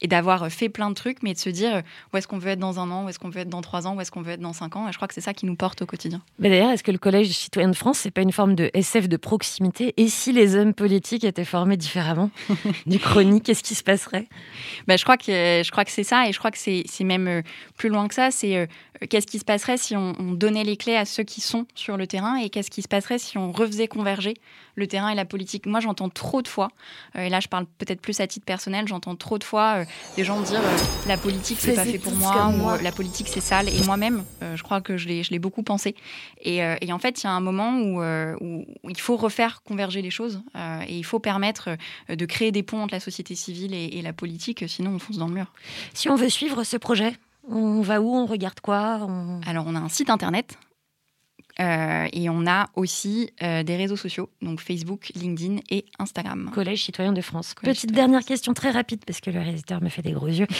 et 0.00 0.08
d'avoir 0.08 0.44
euh, 0.44 0.48
fait 0.48 0.68
plein 0.68 0.88
de 0.88 0.94
trucs, 0.94 1.22
mais 1.22 1.34
de 1.34 1.38
se 1.38 1.50
dire 1.50 1.76
euh, 1.76 1.80
où 2.12 2.16
est-ce 2.16 2.26
qu'on 2.28 2.38
veut 2.38 2.50
être 2.50 2.58
dans 2.58 2.80
un 2.80 2.90
an, 2.90 3.04
où 3.04 3.08
est-ce 3.08 3.18
qu'on 3.18 3.28
veut 3.28 3.40
être 3.40 3.48
dans 3.48 3.60
trois 3.62 3.86
ans, 3.86 3.96
où 3.96 4.00
est-ce 4.00 4.10
qu'on 4.10 4.22
veut 4.22 4.32
être 4.32 4.40
dans 4.40 4.52
cinq 4.52 4.76
ans. 4.76 4.88
Et 4.88 4.92
je 4.92 4.96
crois 4.96 5.08
que 5.08 5.14
c'est 5.14 5.20
ça 5.20 5.34
qui 5.34 5.46
nous 5.46 5.56
porte 5.56 5.82
au 5.82 5.86
quotidien. 5.86 6.22
Mais 6.38 6.48
d'ailleurs, 6.48 6.70
est-ce 6.70 6.82
que 6.82 6.92
le 6.92 6.98
Collège 6.98 7.28
citoyen 7.30 7.68
de 7.68 7.76
France, 7.76 7.98
c'est 7.98 8.10
pas 8.10 8.22
une 8.22 8.32
forme 8.32 8.54
de 8.54 8.70
SF 8.74 9.08
de 9.08 9.16
proximité? 9.16 9.94
Et 9.96 10.08
si 10.08 10.32
les 10.32 10.56
hommes 10.56 10.74
politiques 10.74 11.24
étaient 11.24 11.44
formés 11.44 11.76
différemment 11.76 12.30
du 12.86 12.98
chronique, 12.98 13.44
qu'est-ce 13.44 13.62
qui 13.62 13.74
se 13.74 13.82
passerait? 13.82 14.28
Bah, 14.86 14.96
je 14.96 15.04
crois 15.04 15.16
que 15.16 15.62
je 15.64 15.70
crois 15.70 15.84
que 15.84 15.90
c'est 15.90 16.04
ça 16.04 16.28
et 16.28 16.32
je 16.32 16.38
crois 16.38 16.50
que 16.50 16.58
c'est 16.58 16.84
c'est 16.86 17.04
même 17.04 17.28
euh, 17.28 17.42
plus 17.76 17.88
loin 17.88 18.08
que 18.08 18.14
ça. 18.14 18.30
C'est 18.30 18.56
euh, 18.56 18.66
qu'est-ce 19.08 19.26
qui 19.26 19.38
se 19.38 19.44
passerait 19.44 19.76
si 19.76 19.96
on, 19.96 20.14
on 20.18 20.32
donnait 20.32 20.64
les 20.64 20.76
clés 20.76 20.96
à 20.96 21.04
ceux 21.04 21.22
qui 21.22 21.40
sont 21.40 21.66
sur 21.74 21.96
le 21.96 22.06
terrain 22.12 22.36
et 22.36 22.48
qu'est-ce 22.50 22.70
qui 22.70 22.82
se 22.82 22.88
passerait 22.88 23.18
si 23.18 23.38
on 23.38 23.50
refaisait 23.52 23.88
converger 23.88 24.34
le 24.76 24.86
terrain 24.86 25.08
et 25.10 25.14
la 25.14 25.24
politique? 25.24 25.66
Moi, 25.66 25.80
j'entends 25.80 26.08
trop 26.10 26.42
de 26.42 26.48
fois, 26.48 26.68
euh, 27.16 27.22
et 27.26 27.28
là, 27.28 27.40
je 27.40 27.48
parle 27.48 27.66
peut-être 27.78 28.00
plus 28.00 28.20
à 28.20 28.26
titre 28.26 28.46
personnel, 28.46 28.86
j'entends 28.86 29.16
trop 29.16 29.38
de 29.38 29.44
fois 29.44 29.68
euh, 29.78 29.84
des 30.16 30.24
gens 30.24 30.40
dire 30.40 30.60
euh, 30.64 30.76
la 31.06 31.18
politique 31.18 31.58
c'est 31.60 31.74
pas 31.74 31.84
fait 31.84 31.98
pour 31.98 32.14
moi 32.14 32.48
ou 32.50 32.82
la 32.82 32.92
politique 32.92 33.28
c'est 33.28 33.40
sale. 33.40 33.68
Et 33.68 33.82
moi-même, 33.84 34.24
je 34.40 34.62
crois 34.62 34.80
que 34.80 34.96
je 34.96 35.08
l'ai 35.08 35.22
je 35.22 35.30
l'ai 35.30 35.38
beaucoup 35.38 35.62
pensé. 35.62 35.94
Et, 36.42 36.58
et 36.58 36.92
en 36.92 36.98
fait, 36.98 37.22
il 37.22 37.26
y 37.26 37.28
a 37.28 37.32
un 37.32 37.40
moment 37.40 37.72
où, 37.78 38.02
où 38.44 38.64
il 38.88 39.00
faut 39.00 39.16
refaire 39.16 39.62
converger 39.62 40.02
les 40.02 40.10
choses 40.10 40.42
et 40.88 40.96
il 40.96 41.04
faut 41.04 41.18
permettre 41.18 41.76
de 42.08 42.26
créer 42.26 42.52
des 42.52 42.62
ponts 42.62 42.82
entre 42.82 42.94
la 42.94 43.00
société 43.00 43.34
civile 43.34 43.74
et, 43.74 43.98
et 43.98 44.02
la 44.02 44.12
politique, 44.12 44.64
sinon 44.68 44.92
on 44.96 44.98
fonce 44.98 45.18
dans 45.18 45.28
le 45.28 45.34
mur. 45.34 45.46
Si 45.94 46.08
on 46.08 46.16
veut 46.16 46.28
suivre 46.28 46.64
ce 46.64 46.76
projet, 46.76 47.16
on 47.48 47.80
va 47.80 48.00
où? 48.00 48.14
On 48.14 48.26
regarde 48.26 48.60
quoi? 48.60 49.00
On- 49.02 49.40
Alors, 49.46 49.64
on 49.66 49.74
a 49.74 49.80
un 49.80 49.88
site 49.88 50.10
internet 50.10 50.58
euh, 51.62 52.08
et 52.12 52.28
on 52.28 52.46
a 52.46 52.68
aussi 52.74 53.30
euh, 53.42 53.62
des 53.62 53.76
réseaux 53.76 53.96
sociaux, 53.96 54.28
donc 54.42 54.60
Facebook, 54.60 55.12
LinkedIn 55.14 55.60
et 55.70 55.84
Instagram. 55.98 56.50
Collège 56.52 56.84
citoyen 56.84 57.12
de 57.12 57.20
France. 57.20 57.54
Collège 57.54 57.76
Petite 57.76 57.92
dernière 57.92 58.24
question 58.24 58.52
très 58.52 58.70
rapide, 58.70 59.04
parce 59.06 59.20
que 59.20 59.30
le 59.30 59.38
réalisateur 59.38 59.80
me 59.82 59.88
fait 59.88 60.02
des 60.02 60.12
gros 60.12 60.28
yeux, 60.28 60.46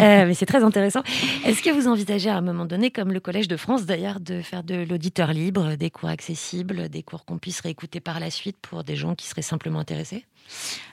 Euh, 0.00 0.26
mais 0.26 0.34
c'est 0.34 0.46
très 0.46 0.62
intéressant. 0.62 1.02
Est-ce 1.44 1.62
que 1.62 1.70
vous 1.70 1.88
envisagez 1.88 2.28
à 2.28 2.36
un 2.36 2.40
moment 2.40 2.64
donné, 2.64 2.90
comme 2.90 3.12
le 3.12 3.20
Collège 3.20 3.48
de 3.48 3.56
France 3.56 3.86
d'ailleurs, 3.86 4.20
de 4.20 4.42
faire 4.42 4.62
de 4.62 4.86
l'auditeur 4.88 5.32
libre, 5.32 5.74
des 5.76 5.90
cours 5.90 6.08
accessibles, 6.08 6.88
des 6.88 7.02
cours 7.02 7.24
qu'on 7.24 7.38
puisse 7.38 7.60
réécouter 7.60 8.00
par 8.00 8.20
la 8.20 8.30
suite 8.30 8.56
pour 8.60 8.84
des 8.84 8.96
gens 8.96 9.14
qui 9.14 9.26
seraient 9.26 9.42
simplement 9.42 9.80
intéressés? 9.80 10.24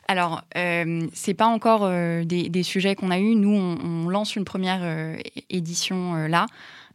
Alors, 0.08 0.42
euh, 0.58 1.08
c'est 1.14 1.34
pas 1.34 1.48
encore 1.48 1.86
euh, 1.86 2.24
des, 2.24 2.50
des 2.50 2.64
sujets 2.64 2.96
qu'on 2.96 3.12
a 3.12 3.20
eus. 3.20 3.36
Nous, 3.36 3.54
on, 3.54 3.78
on 3.82 4.10
lance 4.10 4.36
une 4.36 4.46
première 4.46 4.82
euh, 4.82 5.16
édition 5.50 6.16
euh, 6.16 6.28
là. 6.28 6.46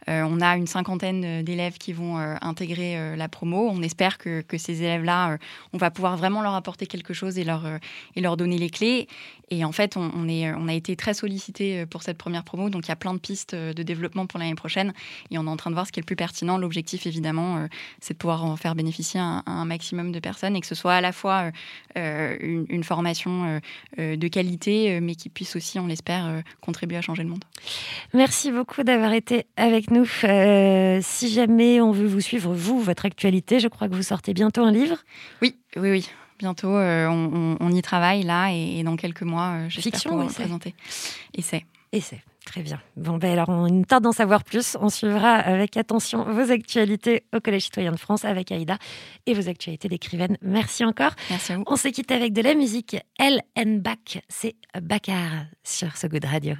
Euh, 0.08 0.22
on 0.28 0.40
a 0.40 0.56
une 0.56 0.66
cinquantaine 0.66 1.24
euh, 1.24 1.42
d'élèves 1.42 1.78
qui 1.78 1.92
vont 1.92 2.18
euh, 2.18 2.36
intégrer 2.40 3.16
la 3.16 3.28
promo. 3.28 3.68
On 3.70 3.82
espère 3.82 4.18
que, 4.18 4.42
ces 4.56 4.82
élèves-là, 4.82 5.38
on 5.72 5.78
va 5.78 5.90
pouvoir 5.90 6.16
vraiment 6.16 6.42
leur 6.42 6.54
apporter 6.54 6.86
quelque 6.86 7.14
chose 7.14 7.38
et 7.38 7.44
leur, 7.44 8.36
donner 8.36 8.58
les 8.58 8.70
clés. 8.70 9.08
Et 9.50 9.64
en 9.64 9.72
fait, 9.72 9.96
on, 9.96 10.68
a 10.68 10.74
été 10.74 10.96
très 10.96 11.14
sollicité 11.14 11.86
pour 11.86 12.02
cette 12.02 12.18
première 12.18 12.44
promo. 12.44 12.70
Donc, 12.70 12.86
il 12.86 12.88
y 12.88 12.92
a 12.92 12.96
plein 12.96 13.14
de 13.14 13.18
pistes 13.18 13.54
de 13.54 13.82
développement 13.82 14.26
pour 14.26 14.38
l'année 14.38 14.54
prochaine. 14.54 14.92
Et 15.30 15.38
on 15.38 15.46
est 15.46 15.50
en 15.50 15.56
train 15.56 15.70
de 15.70 15.74
voir 15.74 15.86
ce 15.86 15.92
qui 15.92 16.00
est 16.00 16.02
le 16.02 16.06
plus 16.06 16.16
pertinent. 16.16 16.58
L'objectif, 16.58 17.06
évidemment, 17.06 17.66
c'est 18.00 18.14
de 18.14 18.18
pouvoir 18.18 18.44
en 18.44 18.56
faire 18.56 18.74
bénéficier 18.74 19.20
un, 19.20 19.64
maximum 19.64 20.12
de 20.12 20.20
personnes 20.20 20.56
et 20.56 20.60
que 20.60 20.66
ce 20.66 20.74
soit 20.74 20.94
à 20.94 21.00
la 21.00 21.12
fois 21.12 21.50
une, 21.96 22.84
formation 22.84 23.60
de 23.96 24.28
qualité, 24.28 25.00
mais 25.00 25.14
qui 25.14 25.28
puisse 25.28 25.56
aussi, 25.56 25.78
on 25.78 25.86
l'espère, 25.86 26.42
contribuer 26.60 26.98
à 26.98 27.02
changer 27.02 27.22
le 27.22 27.30
monde. 27.30 27.44
Merci 28.12 28.50
beaucoup 28.52 28.82
d'avoir 28.82 29.12
été 29.12 29.46
avec 29.56 29.87
nous. 29.90 30.06
Euh, 30.24 31.00
si 31.02 31.30
jamais 31.30 31.80
on 31.80 31.92
veut 31.92 32.06
vous 32.06 32.20
suivre, 32.20 32.52
vous, 32.52 32.80
votre 32.80 33.06
actualité, 33.06 33.60
je 33.60 33.68
crois 33.68 33.88
que 33.88 33.94
vous 33.94 34.02
sortez 34.02 34.34
bientôt 34.34 34.62
un 34.62 34.72
livre. 34.72 34.96
Oui, 35.42 35.56
oui, 35.76 35.90
oui. 35.90 36.08
Bientôt, 36.38 36.76
euh, 36.76 37.08
on, 37.08 37.72
y 37.72 37.82
travaille 37.82 38.22
là 38.22 38.52
et, 38.52 38.78
et 38.78 38.82
dans 38.84 38.96
quelques 38.96 39.22
mois, 39.22 39.54
euh, 39.54 39.66
j'espère 39.68 40.00
pouvoir 40.02 40.20
ou 40.20 40.22
le 40.22 40.30
essai 40.30 40.42
présenter. 40.42 40.74
Et 41.92 42.00
c'est 42.00 42.22
très 42.44 42.62
bien. 42.62 42.80
Bon, 42.96 43.18
ben 43.18 43.32
alors, 43.32 43.48
on 43.48 43.82
tarde 43.82 44.04
d'en 44.04 44.12
savoir 44.12 44.44
plus. 44.44 44.76
On 44.80 44.88
suivra 44.88 45.34
avec 45.34 45.76
attention 45.76 46.24
vos 46.24 46.50
actualités 46.50 47.24
au 47.34 47.40
Collège 47.40 47.64
citoyen 47.64 47.92
de 47.92 47.98
France 47.98 48.24
avec 48.24 48.52
Aïda 48.52 48.78
et 49.26 49.34
vos 49.34 49.48
actualités 49.48 49.88
d'écrivaine. 49.88 50.38
Merci 50.42 50.84
encore. 50.84 51.12
Merci 51.30 51.52
à 51.52 51.56
vous. 51.56 51.64
On 51.66 51.76
se 51.76 51.88
quitte 51.88 52.10
avec 52.10 52.32
de 52.32 52.42
la 52.42 52.54
musique. 52.54 52.96
Elle 53.18 53.42
and 53.56 53.78
Back, 53.80 54.22
c'est 54.28 54.54
Bakar 54.80 55.46
sur 55.64 55.96
ce 55.96 56.06
Good 56.06 56.24
Radio. 56.24 56.54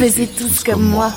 Faisez 0.00 0.28
tous 0.28 0.64
comme 0.64 0.82
moi. 0.82 1.12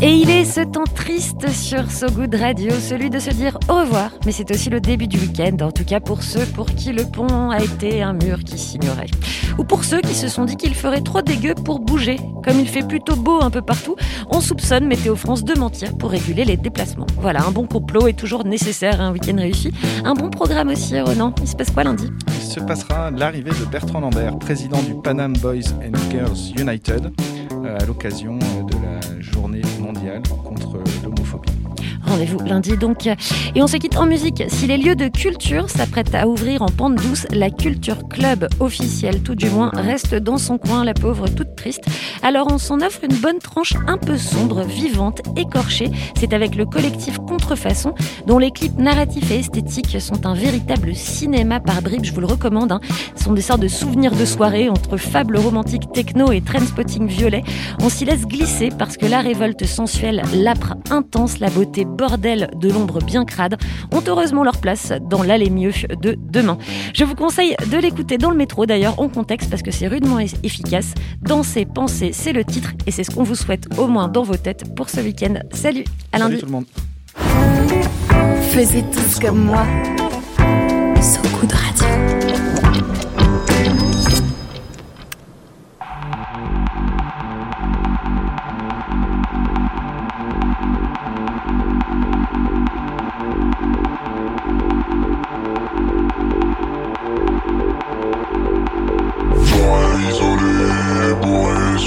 Et 0.00 0.10
il 0.10 0.30
est 0.30 0.46
ce 0.46 0.62
temps 0.62 0.84
triste 0.84 1.50
sur 1.50 1.90
So 1.90 2.06
Good 2.06 2.34
Radio, 2.34 2.70
celui 2.80 3.10
de 3.10 3.18
se 3.18 3.28
dire 3.28 3.58
au 3.68 3.74
revoir, 3.74 4.10
mais 4.24 4.32
c'est 4.32 4.50
aussi 4.50 4.70
le 4.70 4.80
début 4.80 5.06
du 5.06 5.18
week-end, 5.18 5.58
en 5.60 5.70
tout 5.70 5.84
cas 5.84 6.00
pour 6.00 6.22
ceux 6.22 6.46
pour 6.46 6.64
qui 6.64 6.92
le 6.92 7.04
pont 7.04 7.50
a 7.50 7.62
été 7.62 8.02
un 8.02 8.14
mur 8.14 8.42
qui 8.42 8.56
s'ignorait. 8.56 9.10
Ou 9.58 9.64
pour 9.64 9.84
ceux 9.84 10.00
qui 10.00 10.14
se 10.14 10.28
sont 10.28 10.46
dit 10.46 10.56
qu'il 10.56 10.74
ferait 10.74 11.02
trop 11.02 11.20
dégueu 11.20 11.54
pour 11.54 11.78
bouger. 11.80 12.16
Comme 12.42 12.58
il 12.58 12.66
fait 12.66 12.88
plutôt 12.88 13.16
beau 13.16 13.42
un 13.42 13.50
peu 13.50 13.60
partout, 13.60 13.96
on 14.30 14.40
soupçonne 14.40 14.86
Météo 14.86 15.14
France 15.14 15.44
de 15.44 15.52
mentir 15.58 15.94
pour 15.98 16.10
réguler 16.10 16.46
les 16.46 16.56
déplacements. 16.56 17.06
Voilà, 17.20 17.44
un 17.44 17.50
bon 17.50 17.66
complot 17.66 18.08
est 18.08 18.18
toujours 18.18 18.46
nécessaire 18.46 19.02
à 19.02 19.04
un 19.04 19.12
week-end 19.12 19.36
réussi. 19.36 19.72
Un 20.06 20.14
bon 20.14 20.30
programme 20.30 20.68
aussi, 20.68 20.98
Renan. 20.98 21.34
Il 21.42 21.48
se 21.48 21.54
passe 21.54 21.70
quoi 21.70 21.84
lundi? 21.84 22.08
Il 22.28 22.42
se 22.42 22.60
passera 22.60 23.10
l'arrivée 23.10 23.50
de 23.50 23.70
Bertrand 23.70 24.00
Lambert, 24.00 24.38
président 24.38 24.82
du 24.82 24.94
Panam 24.94 25.34
Boys 25.34 25.70
and 25.84 26.10
Girls 26.10 26.52
United, 26.58 27.12
à 27.66 27.84
l'occasion 27.84 28.38
euh, 28.42 28.62
de 28.64 28.74
la 28.74 29.20
journée 29.20 29.62
mondiale 29.80 30.22
contre 30.44 30.78
l'homophobie. 31.02 31.61
Rendez-vous 32.12 32.40
lundi 32.40 32.76
donc. 32.76 33.06
Et 33.06 33.62
on 33.62 33.66
se 33.66 33.78
quitte 33.78 33.96
en 33.96 34.04
musique. 34.04 34.42
Si 34.48 34.66
les 34.66 34.76
lieux 34.76 34.94
de 34.94 35.08
culture 35.08 35.70
s'apprêtent 35.70 36.14
à 36.14 36.28
ouvrir 36.28 36.60
en 36.60 36.66
pente 36.66 36.96
douce, 36.96 37.26
la 37.30 37.48
Culture 37.48 38.06
Club 38.08 38.48
officielle, 38.60 39.22
tout 39.22 39.34
du 39.34 39.48
moins, 39.48 39.70
reste 39.72 40.14
dans 40.14 40.36
son 40.36 40.58
coin, 40.58 40.84
la 40.84 40.92
pauvre 40.92 41.26
toute 41.28 41.56
triste. 41.56 41.84
Alors 42.22 42.48
on 42.52 42.58
s'en 42.58 42.82
offre 42.82 43.00
une 43.10 43.16
bonne 43.16 43.38
tranche 43.38 43.72
un 43.86 43.96
peu 43.96 44.18
sombre, 44.18 44.60
vivante, 44.62 45.22
écorchée. 45.38 45.90
C'est 46.18 46.34
avec 46.34 46.54
le 46.54 46.66
collectif 46.66 47.18
Contrefaçon, 47.26 47.94
dont 48.26 48.38
les 48.38 48.50
clips 48.50 48.78
narratifs 48.78 49.30
et 49.30 49.38
esthétiques 49.38 49.98
sont 49.98 50.26
un 50.26 50.34
véritable 50.34 50.94
cinéma 50.94 51.60
par 51.60 51.80
bribes, 51.80 52.04
je 52.04 52.12
vous 52.12 52.20
le 52.20 52.26
recommande. 52.26 52.72
hein. 52.72 52.80
Ce 53.16 53.24
sont 53.24 53.32
des 53.32 53.40
sortes 53.40 53.60
de 53.62 53.68
souvenirs 53.68 54.14
de 54.14 54.26
soirée 54.26 54.68
entre 54.68 54.98
fables 54.98 55.38
romantiques 55.38 55.90
techno 55.94 56.30
et 56.30 56.42
trendspotting 56.42 57.06
violet. 57.06 57.42
On 57.82 57.88
s'y 57.88 58.04
laisse 58.04 58.26
glisser 58.26 58.68
parce 58.78 58.98
que 58.98 59.06
la 59.06 59.20
révolte 59.22 59.64
sensuelle, 59.64 60.22
l'âpre 60.34 60.74
intense, 60.90 61.38
la 61.38 61.48
beauté 61.48 61.86
bordel 62.02 62.50
de 62.56 62.68
l'ombre 62.68 62.98
bien 63.00 63.24
crade 63.24 63.56
ont 63.92 64.02
heureusement 64.08 64.42
leur 64.42 64.56
place 64.56 64.92
dans 65.08 65.22
l'allée 65.22 65.50
mieux 65.50 65.70
de 66.00 66.18
demain. 66.18 66.58
Je 66.94 67.04
vous 67.04 67.14
conseille 67.14 67.54
de 67.70 67.78
l'écouter 67.78 68.18
dans 68.18 68.30
le 68.30 68.36
métro 68.36 68.66
d'ailleurs 68.66 68.98
en 68.98 69.08
contexte 69.08 69.48
parce 69.50 69.62
que 69.62 69.70
c'est 69.70 69.86
rudement 69.86 70.18
efficace. 70.18 70.94
Danser, 71.20 71.64
penser, 71.64 72.10
c'est 72.12 72.32
le 72.32 72.44
titre 72.44 72.72
et 72.88 72.90
c'est 72.90 73.04
ce 73.04 73.12
qu'on 73.12 73.22
vous 73.22 73.36
souhaite 73.36 73.68
au 73.78 73.86
moins 73.86 74.08
dans 74.08 74.24
vos 74.24 74.36
têtes 74.36 74.74
pour 74.74 74.88
ce 74.90 75.00
week-end. 75.00 75.34
Salut, 75.52 75.84
à 76.10 76.18
lundi. 76.18 76.32
Salut 76.32 76.40
tout 76.40 76.46
le 76.46 76.52
monde. 76.52 76.64
Faisez 78.50 78.82
tous 78.92 79.20
comme 79.20 79.44
moi. 79.44 79.64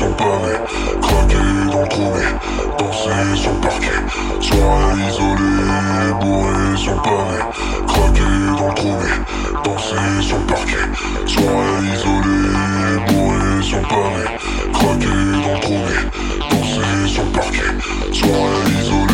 Sur 0.05 0.13
le 0.13 0.99
craqué 1.01 1.37
dans 1.71 1.81
le 1.81 1.87
trou, 1.87 2.13
danser 2.77 3.35
sur 3.35 3.51
le 3.51 3.59
parquet. 3.59 3.99
Soirée 4.39 5.01
isolée, 5.09 6.13
bourré 6.21 6.77
sur 6.77 6.93
le 6.93 7.01
pavé, 7.01 7.39
craqué 7.87 8.21
dans 8.57 8.67
le 8.67 8.73
trou, 8.75 8.95
danser 9.63 10.21
sur 10.21 10.37
le 10.37 10.43
parquet. 10.45 10.85
Soirée 11.25 11.87
isolée, 11.93 12.99
bourré 13.07 13.63
sur 13.63 13.77
le 13.77 13.87
pavé, 13.87 14.23
craqué 14.73 15.07
dans 15.43 15.53
le 15.53 15.59
trou, 15.61 15.79
danser 16.51 17.07
sur 17.07 17.23
le 17.23 17.31
parquet. 17.31 17.71
Soirée 18.13 18.73
isolée, 18.81 19.04